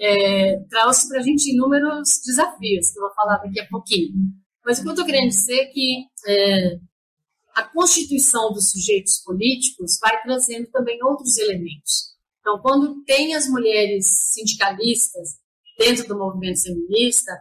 é, 0.00 0.58
trouxe 0.68 1.08
para 1.08 1.20
a 1.20 1.22
gente 1.22 1.50
inúmeros 1.50 2.20
desafios, 2.24 2.90
que 2.90 2.98
eu 2.98 3.02
vou 3.02 3.14
falar 3.14 3.38
daqui 3.38 3.60
a 3.60 3.68
pouquinho. 3.68 4.14
Mas 4.64 4.78
o 4.78 4.82
que 4.82 4.88
eu 4.88 4.92
estou 4.92 5.06
querendo 5.06 5.28
dizer 5.28 5.60
é 5.60 5.66
que 5.66 6.04
é, 6.26 6.78
a 7.54 7.62
constituição 7.64 8.52
dos 8.52 8.70
sujeitos 8.70 9.18
políticos 9.18 9.98
vai 10.00 10.20
trazendo 10.22 10.68
também 10.70 11.02
outros 11.02 11.36
elementos. 11.38 12.12
Então, 12.40 12.58
quando 12.60 13.02
tem 13.04 13.34
as 13.34 13.46
mulheres 13.48 14.06
sindicalistas 14.32 15.36
dentro 15.78 16.08
do 16.08 16.18
movimento 16.18 16.62
feminista, 16.62 17.32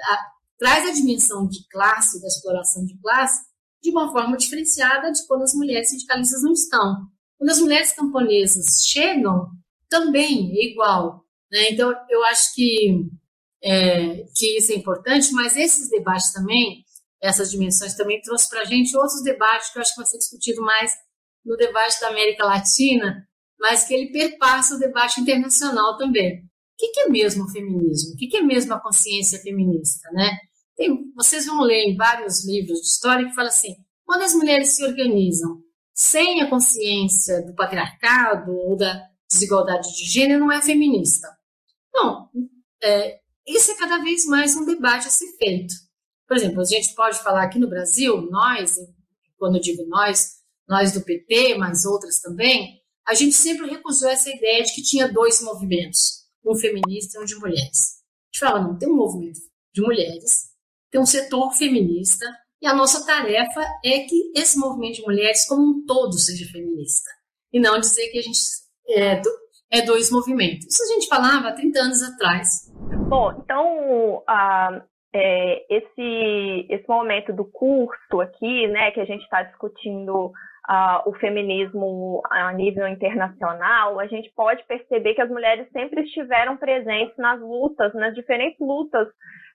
a, 0.00 0.18
traz 0.58 0.88
a 0.88 0.92
dimensão 0.92 1.48
de 1.48 1.66
classe, 1.68 2.20
da 2.20 2.26
exploração 2.26 2.84
de 2.84 2.98
classe, 3.00 3.42
de 3.82 3.90
uma 3.90 4.12
forma 4.12 4.36
diferenciada 4.36 5.10
de 5.10 5.26
quando 5.26 5.42
as 5.42 5.54
mulheres 5.54 5.88
sindicalistas 5.88 6.42
não 6.42 6.52
estão. 6.52 7.06
Quando 7.38 7.50
as 7.50 7.58
mulheres 7.58 7.92
camponesas 7.92 8.84
chegam, 8.86 9.48
também 9.88 10.52
é 10.58 10.70
igual. 10.70 11.24
Né? 11.50 11.70
Então, 11.70 11.92
eu 12.10 12.24
acho 12.24 12.54
que, 12.54 13.08
é, 13.62 14.24
que 14.36 14.58
isso 14.58 14.72
é 14.72 14.76
importante, 14.76 15.32
mas 15.32 15.56
esses 15.56 15.88
debates 15.88 16.32
também 16.32 16.84
essas 17.22 17.50
dimensões 17.50 17.94
também 17.94 18.20
trouxe 18.22 18.48
para 18.48 18.62
a 18.62 18.64
gente 18.64 18.96
outros 18.96 19.22
debates 19.22 19.70
que 19.70 19.78
eu 19.78 19.82
acho 19.82 19.92
que 19.92 20.00
vai 20.00 20.06
ser 20.06 20.18
discutido 20.18 20.62
mais 20.62 20.92
no 21.44 21.56
debate 21.56 22.00
da 22.00 22.08
América 22.08 22.44
Latina, 22.44 23.26
mas 23.58 23.84
que 23.84 23.94
ele 23.94 24.10
perpassa 24.10 24.74
o 24.74 24.78
debate 24.78 25.20
internacional 25.20 25.96
também. 25.96 26.38
O 26.38 26.92
que, 26.92 27.00
é 27.00 27.08
mesmo 27.08 27.44
o 27.44 27.50
feminismo? 27.50 28.14
O 28.14 28.16
que, 28.16 28.36
é 28.36 28.42
mesmo 28.42 28.72
a 28.72 28.80
consciência 28.80 29.38
feminista? 29.40 30.08
Né? 30.12 30.38
Tem, 30.74 31.12
vocês 31.14 31.44
vão 31.44 31.60
ler 31.60 31.84
em 31.84 31.96
vários 31.96 32.44
livros 32.46 32.80
de 32.80 32.86
história 32.86 33.26
que 33.26 33.34
fala 33.34 33.48
assim, 33.48 33.76
quando 34.04 34.22
as 34.22 34.34
mulheres 34.34 34.70
se 34.70 34.84
organizam 34.84 35.62
sem 35.94 36.40
a 36.40 36.48
consciência 36.48 37.44
do 37.44 37.54
patriarcado 37.54 38.50
ou 38.50 38.76
da 38.76 39.06
desigualdade 39.30 39.94
de 39.94 40.04
gênero, 40.04 40.40
não 40.40 40.52
é 40.52 40.62
feminista. 40.62 41.28
Não, 41.92 42.30
é, 42.82 43.20
isso 43.46 43.70
é 43.72 43.76
cada 43.76 43.98
vez 43.98 44.24
mais 44.24 44.56
um 44.56 44.64
debate 44.64 45.06
a 45.06 45.10
ser 45.10 45.30
feito. 45.36 45.74
Por 46.30 46.36
exemplo, 46.36 46.60
a 46.60 46.64
gente 46.64 46.94
pode 46.94 47.20
falar 47.24 47.42
aqui 47.42 47.58
no 47.58 47.68
Brasil, 47.68 48.22
nós, 48.30 48.76
quando 49.36 49.56
eu 49.56 49.60
digo 49.60 49.84
nós, 49.88 50.36
nós 50.68 50.92
do 50.92 51.00
PT, 51.00 51.58
mas 51.58 51.84
outras 51.84 52.20
também, 52.20 52.80
a 53.04 53.14
gente 53.14 53.32
sempre 53.32 53.68
recusou 53.68 54.08
essa 54.08 54.30
ideia 54.30 54.62
de 54.62 54.72
que 54.72 54.80
tinha 54.80 55.12
dois 55.12 55.42
movimentos, 55.42 56.28
um 56.46 56.54
feminista 56.54 57.18
e 57.18 57.20
um 57.20 57.24
de 57.24 57.34
mulheres. 57.34 57.96
A 57.98 58.26
gente 58.30 58.38
fala, 58.38 58.60
não, 58.60 58.78
tem 58.78 58.88
um 58.88 58.94
movimento 58.94 59.40
de 59.74 59.82
mulheres, 59.82 60.52
tem 60.88 61.00
um 61.00 61.06
setor 61.06 61.50
feminista, 61.54 62.24
e 62.62 62.66
a 62.68 62.74
nossa 62.74 63.04
tarefa 63.04 63.66
é 63.84 63.98
que 64.04 64.30
esse 64.36 64.56
movimento 64.56 64.98
de 64.98 65.02
mulheres 65.02 65.48
como 65.48 65.62
um 65.62 65.84
todo 65.84 66.16
seja 66.16 66.48
feminista. 66.52 67.10
E 67.52 67.58
não 67.58 67.80
dizer 67.80 68.06
que 68.06 68.18
a 68.18 68.22
gente 68.22 68.38
é, 68.88 69.20
é 69.68 69.82
dois 69.82 70.12
movimentos. 70.12 70.72
Isso 70.72 70.84
a 70.84 70.94
gente 70.94 71.08
falava 71.08 71.48
há 71.48 71.52
30 71.54 71.80
anos 71.80 72.02
atrás. 72.02 72.70
Bom, 73.08 73.32
então, 73.32 74.22
a, 74.28 74.84
é, 75.12 75.64
esse, 75.68 76.66
esse 76.68 76.88
momento 76.88 77.32
do 77.32 77.44
curso 77.44 78.20
aqui, 78.20 78.66
né, 78.68 78.90
que 78.92 79.00
a 79.00 79.04
gente 79.04 79.22
está 79.22 79.42
discutindo 79.42 80.26
uh, 80.26 81.02
o 81.08 81.12
feminismo 81.14 82.22
a 82.30 82.52
nível 82.52 82.86
internacional, 82.86 83.98
a 83.98 84.06
gente 84.06 84.30
pode 84.36 84.64
perceber 84.64 85.14
que 85.14 85.22
as 85.22 85.30
mulheres 85.30 85.68
sempre 85.72 86.02
estiveram 86.02 86.56
presentes 86.56 87.16
nas 87.16 87.40
lutas, 87.40 87.92
nas 87.94 88.14
diferentes 88.14 88.58
lutas 88.60 89.08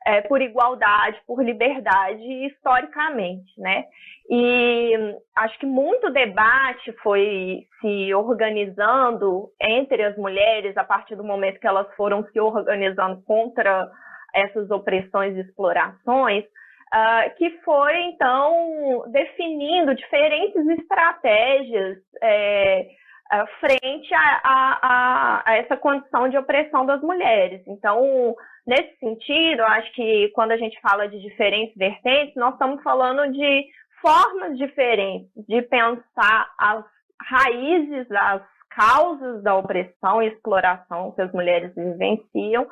é, 0.05 0.21
por 0.21 0.41
igualdade, 0.41 1.19
por 1.25 1.43
liberdade, 1.43 2.21
historicamente, 2.45 3.59
né? 3.59 3.85
E 4.29 5.15
acho 5.35 5.57
que 5.59 5.65
muito 5.65 6.11
debate 6.11 6.91
foi 7.01 7.65
se 7.81 8.13
organizando 8.13 9.49
entre 9.59 10.03
as 10.03 10.15
mulheres 10.17 10.77
a 10.77 10.83
partir 10.83 11.15
do 11.15 11.23
momento 11.23 11.59
que 11.59 11.67
elas 11.67 11.87
foram 11.95 12.23
se 12.25 12.39
organizando 12.39 13.21
contra 13.23 13.89
essas 14.35 14.69
opressões 14.69 15.35
e 15.35 15.39
explorações, 15.39 16.43
uh, 16.43 17.35
que 17.37 17.49
foi, 17.63 17.95
então, 18.03 19.05
definindo 19.07 19.95
diferentes 19.95 20.67
estratégias 20.67 21.97
é, 22.21 22.87
uh, 23.33 23.47
frente 23.59 24.13
a, 24.13 24.41
a, 24.43 25.43
a, 25.45 25.57
essa 25.57 25.77
condição 25.77 26.27
de 26.27 26.37
opressão 26.37 26.85
das 26.85 27.01
mulheres. 27.01 27.61
Então, 27.65 28.35
nesse 28.67 28.97
sentido, 28.99 29.61
eu 29.61 29.67
acho 29.67 29.91
que 29.93 30.29
quando 30.35 30.51
a 30.51 30.57
gente 30.57 30.79
fala 30.81 31.07
de 31.07 31.19
diferentes 31.21 31.75
vertentes, 31.75 32.35
nós 32.35 32.53
estamos 32.53 32.83
falando 32.83 33.31
de 33.31 33.65
formas 34.01 34.57
diferentes 34.57 35.29
de 35.47 35.61
pensar 35.61 36.53
as 36.59 36.83
raízes, 37.21 38.11
as 38.11 38.41
causas 38.69 39.41
da 39.41 39.55
opressão 39.55 40.21
e 40.21 40.27
exploração 40.27 41.13
que 41.13 41.21
as 41.21 41.31
mulheres 41.31 41.73
vivenciam 41.73 42.67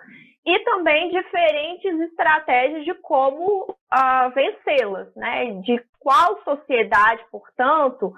e 0.46 0.60
também 0.60 1.10
diferentes 1.10 2.00
estratégias 2.02 2.84
de 2.84 2.94
como 2.96 3.64
uh, 3.72 4.30
vencê-las, 4.34 5.14
né? 5.16 5.52
De 5.62 5.82
qual 6.00 6.42
sociedade, 6.44 7.24
portanto, 7.32 8.14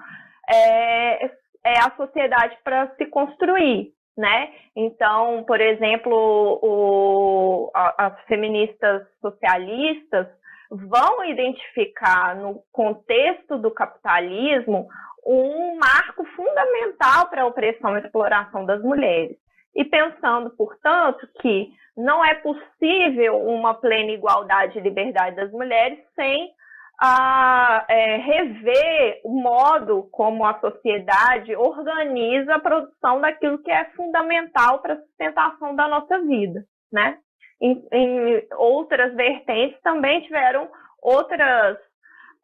é, 0.50 1.26
é 1.64 1.78
a 1.78 1.92
sociedade 1.96 2.56
para 2.64 2.88
se 2.96 3.06
construir, 3.06 3.92
né? 4.16 4.52
Então, 4.74 5.44
por 5.46 5.60
exemplo, 5.60 6.58
o, 6.62 7.70
a, 7.72 8.06
as 8.06 8.20
feministas 8.24 9.06
socialistas 9.20 10.26
vão 10.68 11.24
identificar 11.24 12.34
no 12.34 12.60
contexto 12.72 13.56
do 13.58 13.70
capitalismo 13.70 14.88
um 15.24 15.76
marco 15.76 16.24
fundamental 16.36 17.28
para 17.28 17.42
a 17.42 17.46
opressão 17.46 17.96
e 17.96 18.00
exploração 18.00 18.66
das 18.66 18.82
mulheres. 18.82 19.36
E 19.76 19.84
pensando, 19.84 20.50
portanto, 20.56 21.28
que 21.40 21.70
não 21.96 22.24
é 22.24 22.34
possível 22.34 23.40
uma 23.42 23.74
plena 23.74 24.12
igualdade 24.12 24.78
e 24.78 24.82
liberdade 24.82 25.36
das 25.36 25.52
mulheres 25.52 25.98
sem 26.14 26.50
a, 26.98 27.84
é, 27.88 28.16
rever 28.16 29.20
o 29.22 29.30
modo 29.30 30.08
como 30.10 30.46
a 30.46 30.58
sociedade 30.60 31.54
organiza 31.54 32.54
a 32.54 32.60
produção 32.60 33.20
daquilo 33.20 33.58
que 33.58 33.70
é 33.70 33.84
fundamental 33.96 34.80
para 34.80 34.94
a 34.94 35.00
sustentação 35.00 35.76
da 35.76 35.88
nossa 35.88 36.18
vida, 36.20 36.64
né? 36.90 37.18
Em, 37.60 37.86
em 37.92 38.46
outras 38.56 39.14
vertentes 39.14 39.80
também 39.82 40.22
tiveram 40.22 40.70
outras 41.02 41.78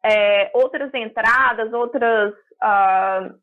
é, 0.03 0.51
outras 0.53 0.93
entradas, 0.93 1.71
outros 1.71 2.33
uh, 2.61 3.33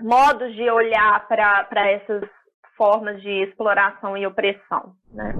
modos 0.00 0.54
de 0.54 0.70
olhar 0.70 1.28
para 1.28 1.90
essas 1.90 2.22
formas 2.82 3.22
de 3.22 3.44
exploração 3.44 4.16
e 4.16 4.26
opressão. 4.26 4.92
Né? 5.12 5.32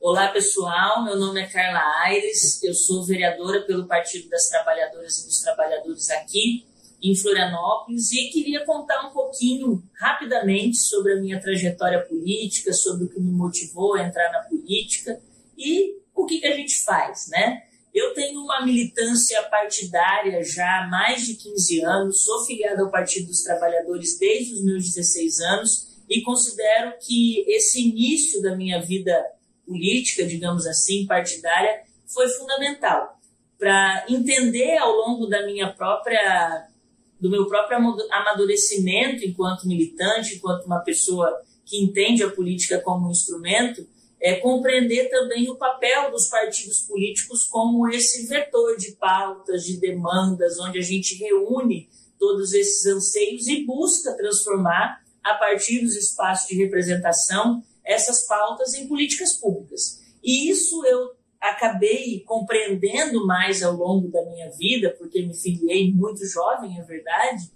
Olá 0.00 0.32
pessoal, 0.32 1.04
meu 1.04 1.16
nome 1.16 1.40
é 1.40 1.46
Carla 1.46 1.80
Aires, 2.02 2.60
eu 2.64 2.74
sou 2.74 3.04
vereadora 3.04 3.60
pelo 3.60 3.86
Partido 3.86 4.28
das 4.28 4.48
Trabalhadoras 4.48 5.16
e 5.18 5.26
dos 5.26 5.40
Trabalhadores 5.42 6.10
aqui 6.10 6.68
em 7.02 7.16
Florianópolis 7.16 8.12
e 8.12 8.28
queria 8.28 8.64
contar 8.64 9.06
um 9.08 9.12
pouquinho 9.12 9.82
rapidamente 9.94 10.76
sobre 10.76 11.14
a 11.14 11.20
minha 11.20 11.40
trajetória 11.40 12.00
política, 12.02 12.72
sobre 12.72 13.04
o 13.04 13.08
que 13.08 13.20
me 13.20 13.32
motivou 13.32 13.94
a 13.94 14.02
entrar 14.02 14.30
na 14.32 14.40
política 14.40 15.20
e 15.56 15.96
o 16.14 16.26
que, 16.26 16.40
que 16.40 16.46
a 16.46 16.54
gente 16.54 16.82
faz, 16.84 17.28
né? 17.28 17.62
Eu 17.92 18.14
tenho 18.14 18.40
uma 18.40 18.64
militância 18.64 19.42
partidária 19.44 20.44
já 20.44 20.84
há 20.84 20.88
mais 20.88 21.26
de 21.26 21.34
15 21.34 21.84
anos, 21.84 22.22
sou 22.22 22.44
filiada 22.44 22.82
ao 22.82 22.90
Partido 22.90 23.26
dos 23.26 23.42
Trabalhadores 23.42 24.16
desde 24.18 24.54
os 24.54 24.64
meus 24.64 24.84
16 24.84 25.40
anos 25.40 25.88
e 26.08 26.22
considero 26.22 26.94
que 27.00 27.44
esse 27.48 27.80
início 27.80 28.40
da 28.42 28.54
minha 28.56 28.80
vida 28.80 29.24
política, 29.66 30.24
digamos 30.24 30.66
assim, 30.66 31.06
partidária, 31.06 31.82
foi 32.06 32.28
fundamental 32.28 33.18
para 33.58 34.04
entender 34.08 34.76
ao 34.78 34.92
longo 34.92 35.26
da 35.26 35.44
minha 35.46 35.72
própria 35.72 36.69
do 37.20 37.30
meu 37.30 37.46
próprio 37.46 37.76
amadurecimento 38.10 39.24
enquanto 39.24 39.66
militante, 39.66 40.36
enquanto 40.36 40.64
uma 40.64 40.80
pessoa 40.80 41.40
que 41.64 41.82
entende 41.82 42.22
a 42.22 42.30
política 42.30 42.80
como 42.80 43.06
um 43.06 43.10
instrumento, 43.10 43.86
é 44.20 44.36
compreender 44.36 45.08
também 45.08 45.48
o 45.48 45.56
papel 45.56 46.10
dos 46.10 46.28
partidos 46.28 46.80
políticos 46.80 47.44
como 47.44 47.88
esse 47.88 48.26
vetor 48.26 48.76
de 48.76 48.92
pautas, 48.92 49.64
de 49.64 49.78
demandas, 49.78 50.58
onde 50.58 50.78
a 50.78 50.82
gente 50.82 51.14
reúne 51.14 51.88
todos 52.18 52.52
esses 52.52 52.84
anseios 52.86 53.48
e 53.48 53.64
busca 53.64 54.14
transformar, 54.14 55.00
a 55.22 55.34
partir 55.34 55.80
dos 55.80 55.96
espaços 55.96 56.48
de 56.48 56.56
representação, 56.56 57.62
essas 57.84 58.26
pautas 58.26 58.74
em 58.74 58.86
políticas 58.88 59.34
públicas. 59.34 60.00
E 60.22 60.50
isso 60.50 60.84
eu 60.84 61.12
acabei 61.50 62.20
compreendendo 62.20 63.26
mais 63.26 63.62
ao 63.62 63.74
longo 63.74 64.08
da 64.08 64.24
minha 64.26 64.50
vida, 64.50 64.94
porque 64.98 65.22
me 65.22 65.34
filiei 65.34 65.92
muito 65.92 66.24
jovem, 66.26 66.78
é 66.78 66.82
verdade, 66.82 67.50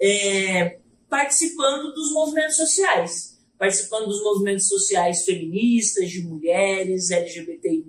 é, 0.00 0.78
participando 1.08 1.92
dos 1.92 2.12
movimentos 2.12 2.56
sociais, 2.56 3.38
participando 3.58 4.06
dos 4.06 4.22
movimentos 4.22 4.68
sociais 4.68 5.24
feministas, 5.24 6.10
de 6.10 6.22
mulheres, 6.22 7.10
LGBTI+, 7.10 7.84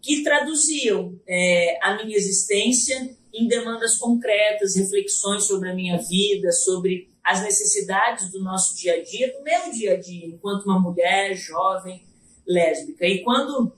que 0.00 0.22
traduziam 0.22 1.18
é, 1.26 1.78
a 1.82 2.02
minha 2.02 2.16
existência 2.16 3.16
em 3.34 3.48
demandas 3.48 3.98
concretas, 3.98 4.76
reflexões 4.76 5.44
sobre 5.44 5.70
a 5.70 5.74
minha 5.74 5.98
vida, 5.98 6.52
sobre 6.52 7.10
as 7.22 7.42
necessidades 7.42 8.30
do 8.30 8.42
nosso 8.42 8.76
dia 8.76 8.94
a 8.94 9.02
dia, 9.02 9.32
do 9.36 9.42
meu 9.42 9.72
dia 9.72 9.94
a 9.94 9.96
dia, 10.00 10.26
enquanto 10.26 10.64
uma 10.64 10.78
mulher 10.78 11.34
jovem 11.34 12.02
lésbica. 12.46 13.04
E 13.04 13.24
quando 13.24 13.72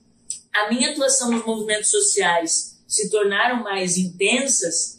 a 0.65 0.71
minha 0.71 0.91
atuação 0.91 1.31
nos 1.31 1.45
movimentos 1.45 1.91
sociais 1.91 2.79
se 2.87 3.11
tornaram 3.11 3.63
mais 3.63 3.97
intensas, 3.97 4.99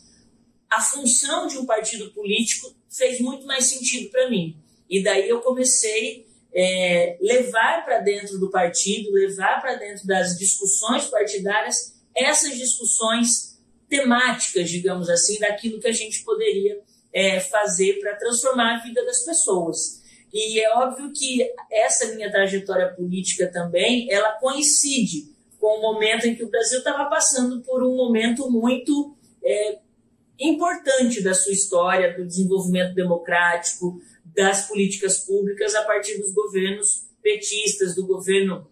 a 0.69 0.81
função 0.81 1.47
de 1.47 1.57
um 1.57 1.65
partido 1.65 2.11
político 2.11 2.73
fez 2.89 3.19
muito 3.19 3.45
mais 3.45 3.65
sentido 3.65 4.09
para 4.09 4.29
mim. 4.29 4.55
E 4.89 5.03
daí 5.03 5.27
eu 5.27 5.41
comecei 5.41 6.27
é, 6.53 7.17
levar 7.21 7.83
para 7.85 7.99
dentro 7.99 8.39
do 8.39 8.49
partido, 8.49 9.11
levar 9.11 9.61
para 9.61 9.75
dentro 9.75 10.05
das 10.05 10.37
discussões 10.37 11.05
partidárias 11.05 11.93
essas 12.15 12.57
discussões 12.57 13.59
temáticas, 13.87 14.69
digamos 14.69 15.09
assim, 15.09 15.39
daquilo 15.39 15.79
que 15.79 15.87
a 15.87 15.91
gente 15.91 16.23
poderia 16.23 16.79
é, 17.11 17.39
fazer 17.39 17.99
para 17.99 18.15
transformar 18.15 18.75
a 18.75 18.83
vida 18.83 19.03
das 19.05 19.23
pessoas. 19.23 19.99
E 20.31 20.59
é 20.59 20.71
óbvio 20.75 21.11
que 21.11 21.43
essa 21.71 22.13
minha 22.13 22.31
trajetória 22.31 22.93
política 22.93 23.51
também, 23.51 24.11
ela 24.11 24.33
coincide 24.33 25.38
com 25.69 25.77
o 25.77 25.81
momento 25.81 26.25
em 26.25 26.33
que 26.33 26.43
o 26.43 26.49
Brasil 26.49 26.79
estava 26.79 27.07
passando 27.07 27.61
por 27.61 27.83
um 27.83 27.95
momento 27.95 28.49
muito 28.49 29.15
é, 29.43 29.77
importante 30.39 31.21
da 31.21 31.35
sua 31.35 31.53
história, 31.53 32.17
do 32.17 32.25
desenvolvimento 32.25 32.95
democrático, 32.95 34.01
das 34.25 34.67
políticas 34.67 35.19
públicas 35.19 35.75
a 35.75 35.83
partir 35.83 36.17
dos 36.17 36.33
governos 36.33 37.05
petistas, 37.21 37.93
do 37.93 38.07
governo 38.07 38.67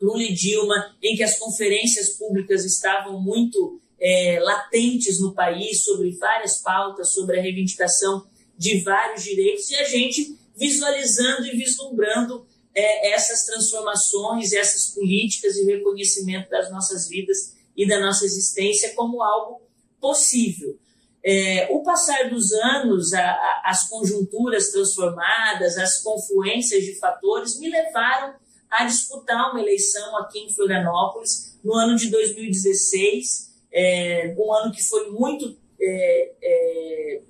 Lula 0.00 0.22
e 0.22 0.32
Dilma, 0.32 0.96
em 1.02 1.14
que 1.14 1.22
as 1.22 1.38
conferências 1.38 2.16
públicas 2.16 2.64
estavam 2.64 3.20
muito 3.20 3.78
é, 4.00 4.40
latentes 4.40 5.20
no 5.20 5.34
país 5.34 5.84
sobre 5.84 6.10
várias 6.12 6.62
pautas, 6.62 7.12
sobre 7.12 7.38
a 7.38 7.42
reivindicação 7.42 8.26
de 8.56 8.80
vários 8.82 9.24
direitos, 9.24 9.70
e 9.70 9.76
a 9.76 9.84
gente 9.84 10.38
visualizando 10.56 11.46
e 11.46 11.56
vislumbrando 11.56 12.46
é, 12.74 13.12
essas 13.12 13.44
transformações, 13.44 14.52
essas 14.52 14.94
políticas 14.94 15.56
e 15.56 15.64
reconhecimento 15.64 16.48
das 16.50 16.70
nossas 16.70 17.08
vidas 17.08 17.54
e 17.76 17.86
da 17.86 18.00
nossa 18.00 18.24
existência 18.24 18.94
como 18.94 19.22
algo 19.22 19.60
possível. 20.00 20.78
É, 21.22 21.68
o 21.70 21.82
passar 21.82 22.30
dos 22.30 22.52
anos, 22.52 23.12
a, 23.12 23.22
a, 23.22 23.62
as 23.66 23.88
conjunturas 23.88 24.70
transformadas, 24.70 25.76
as 25.76 26.02
confluências 26.02 26.84
de 26.84 26.94
fatores 26.98 27.58
me 27.58 27.68
levaram 27.68 28.34
a 28.70 28.84
disputar 28.84 29.50
uma 29.50 29.60
eleição 29.60 30.16
aqui 30.18 30.38
em 30.38 30.52
Florianópolis 30.52 31.58
no 31.62 31.74
ano 31.74 31.96
de 31.96 32.08
2016, 32.08 33.50
é, 33.72 34.34
um 34.38 34.52
ano 34.52 34.72
que 34.72 34.82
foi 34.82 35.10
muito 35.10 35.58
é, 35.80 36.32
é 36.42 37.22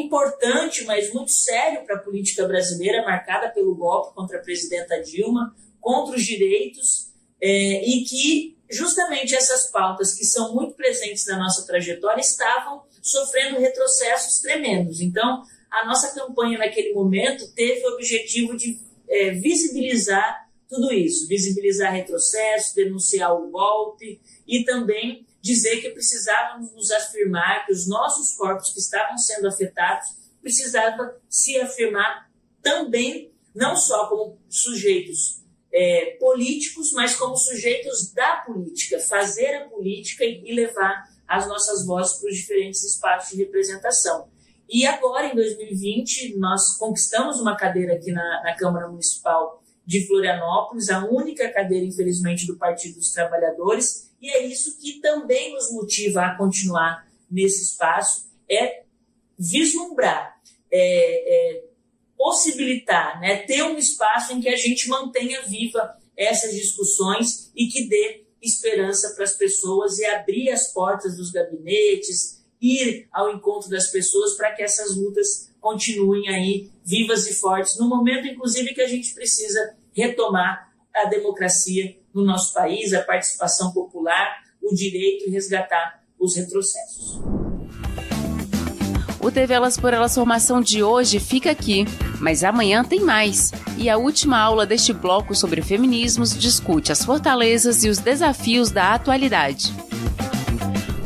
importante, 0.00 0.84
mas 0.84 1.12
muito 1.12 1.30
sério 1.30 1.84
para 1.84 1.96
a 1.96 2.00
política 2.00 2.46
brasileira, 2.46 3.04
marcada 3.04 3.48
pelo 3.50 3.74
golpe 3.74 4.14
contra 4.14 4.38
a 4.38 4.42
presidenta 4.42 5.00
Dilma, 5.02 5.54
contra 5.80 6.16
os 6.16 6.24
direitos, 6.24 7.10
é, 7.40 7.88
e 7.88 8.04
que 8.04 8.56
justamente 8.70 9.34
essas 9.34 9.70
pautas 9.70 10.14
que 10.14 10.24
são 10.24 10.54
muito 10.54 10.74
presentes 10.74 11.26
na 11.26 11.38
nossa 11.38 11.66
trajetória 11.66 12.20
estavam 12.20 12.82
sofrendo 13.02 13.60
retrocessos 13.60 14.40
tremendos. 14.40 15.00
Então, 15.00 15.42
a 15.70 15.84
nossa 15.86 16.14
campanha 16.14 16.58
naquele 16.58 16.92
momento 16.94 17.46
teve 17.54 17.84
o 17.86 17.94
objetivo 17.94 18.56
de 18.56 18.78
é, 19.08 19.30
visibilizar 19.32 20.48
tudo 20.68 20.92
isso, 20.92 21.28
visibilizar 21.28 21.92
retrocessos, 21.92 22.74
denunciar 22.74 23.34
o 23.34 23.50
golpe 23.50 24.20
e 24.46 24.64
também 24.64 25.26
dizer 25.44 25.82
que 25.82 25.90
precisávamos 25.90 26.72
nos 26.72 26.90
afirmar, 26.90 27.66
que 27.66 27.72
os 27.72 27.86
nossos 27.86 28.34
corpos 28.34 28.72
que 28.72 28.80
estavam 28.80 29.18
sendo 29.18 29.46
afetados 29.46 30.08
precisavam 30.40 31.12
se 31.28 31.60
afirmar 31.60 32.30
também 32.62 33.30
não 33.54 33.76
só 33.76 34.08
como 34.08 34.40
sujeitos 34.48 35.42
é, 35.70 36.16
políticos, 36.18 36.92
mas 36.92 37.14
como 37.14 37.36
sujeitos 37.36 38.10
da 38.14 38.36
política, 38.36 38.98
fazer 38.98 39.54
a 39.56 39.68
política 39.68 40.24
e, 40.24 40.50
levar 40.54 41.04
as 41.28 41.46
nossas 41.46 41.84
vozes 41.84 42.16
para 42.16 42.30
os 42.30 42.36
diferentes 42.36 42.82
espaços 42.82 43.32
de 43.32 43.44
representação. 43.44 44.30
E 44.66 44.86
agora, 44.86 45.26
em 45.26 45.34
2020, 45.34 46.38
nós 46.38 46.78
conquistamos 46.78 47.38
uma 47.38 47.54
cadeira 47.54 47.96
aqui 47.96 48.10
na, 48.12 48.42
na 48.42 48.56
Câmara 48.56 48.88
Municipal 48.88 49.62
de 49.86 50.06
Florianópolis, 50.06 50.88
a 50.88 51.04
única 51.04 51.50
cadeira, 51.52 51.84
infelizmente, 51.84 52.46
do 52.46 52.56
Partido 52.56 52.96
dos 52.96 53.12
Trabalhadores, 53.12 54.10
e 54.20 54.30
é 54.30 54.46
isso 54.46 54.78
que 54.78 55.00
também 55.00 55.52
nos 55.52 55.70
motiva 55.72 56.22
a 56.22 56.36
continuar 56.36 57.06
nesse 57.30 57.62
espaço, 57.62 58.30
é 58.48 58.84
vislumbrar, 59.38 60.40
é, 60.70 61.58
é 61.58 61.64
possibilitar, 62.16 63.20
né, 63.20 63.38
ter 63.38 63.62
um 63.62 63.76
espaço 63.76 64.32
em 64.32 64.40
que 64.40 64.48
a 64.48 64.56
gente 64.56 64.88
mantenha 64.88 65.42
viva 65.42 65.94
essas 66.16 66.54
discussões 66.54 67.50
e 67.54 67.66
que 67.66 67.88
dê 67.88 68.24
esperança 68.40 69.14
para 69.14 69.24
as 69.24 69.32
pessoas 69.32 69.98
e 69.98 70.04
abrir 70.06 70.50
as 70.50 70.72
portas 70.72 71.16
dos 71.16 71.30
gabinetes, 71.30 72.42
ir 72.60 73.08
ao 73.12 73.30
encontro 73.34 73.68
das 73.68 73.88
pessoas 73.88 74.36
para 74.36 74.52
que 74.52 74.62
essas 74.62 74.96
lutas 74.96 75.50
continuem 75.64 76.28
aí 76.28 76.70
vivas 76.84 77.26
e 77.26 77.32
fortes, 77.32 77.78
no 77.78 77.88
momento, 77.88 78.28
inclusive, 78.28 78.74
que 78.74 78.82
a 78.82 78.86
gente 78.86 79.14
precisa 79.14 79.74
retomar 79.94 80.70
a 80.94 81.06
democracia 81.06 81.96
no 82.12 82.22
nosso 82.22 82.52
país, 82.52 82.92
a 82.92 83.00
participação 83.00 83.72
popular, 83.72 84.42
o 84.62 84.74
direito 84.74 85.26
e 85.26 85.30
resgatar 85.30 86.04
os 86.20 86.36
retrocessos. 86.36 87.18
O 89.18 89.30
TV 89.30 89.54
Elas 89.54 89.78
por 89.78 89.94
Elas 89.94 90.14
Formação 90.14 90.60
de 90.60 90.82
hoje 90.82 91.18
fica 91.18 91.50
aqui, 91.50 91.86
mas 92.20 92.44
amanhã 92.44 92.84
tem 92.84 93.00
mais. 93.00 93.50
E 93.78 93.88
a 93.88 93.96
última 93.96 94.38
aula 94.38 94.66
deste 94.66 94.92
bloco 94.92 95.34
sobre 95.34 95.62
feminismos 95.62 96.38
discute 96.38 96.92
as 96.92 97.02
fortalezas 97.02 97.84
e 97.84 97.88
os 97.88 97.96
desafios 97.96 98.70
da 98.70 98.92
atualidade. 98.92 99.72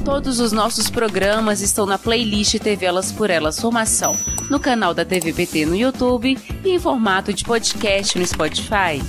Todos 0.08 0.40
os 0.40 0.52
nossos 0.52 0.88
programas 0.88 1.60
estão 1.60 1.84
na 1.84 1.98
playlist 1.98 2.58
TV 2.58 2.86
Elas 2.86 3.12
por 3.12 3.28
Elas 3.28 3.60
Formação, 3.60 4.16
no 4.48 4.58
canal 4.58 4.94
da 4.94 5.04
TVPT 5.04 5.66
no 5.66 5.76
YouTube 5.76 6.34
e 6.64 6.70
em 6.70 6.78
formato 6.78 7.30
de 7.30 7.44
podcast 7.44 8.18
no 8.18 8.26
Spotify. 8.26 9.02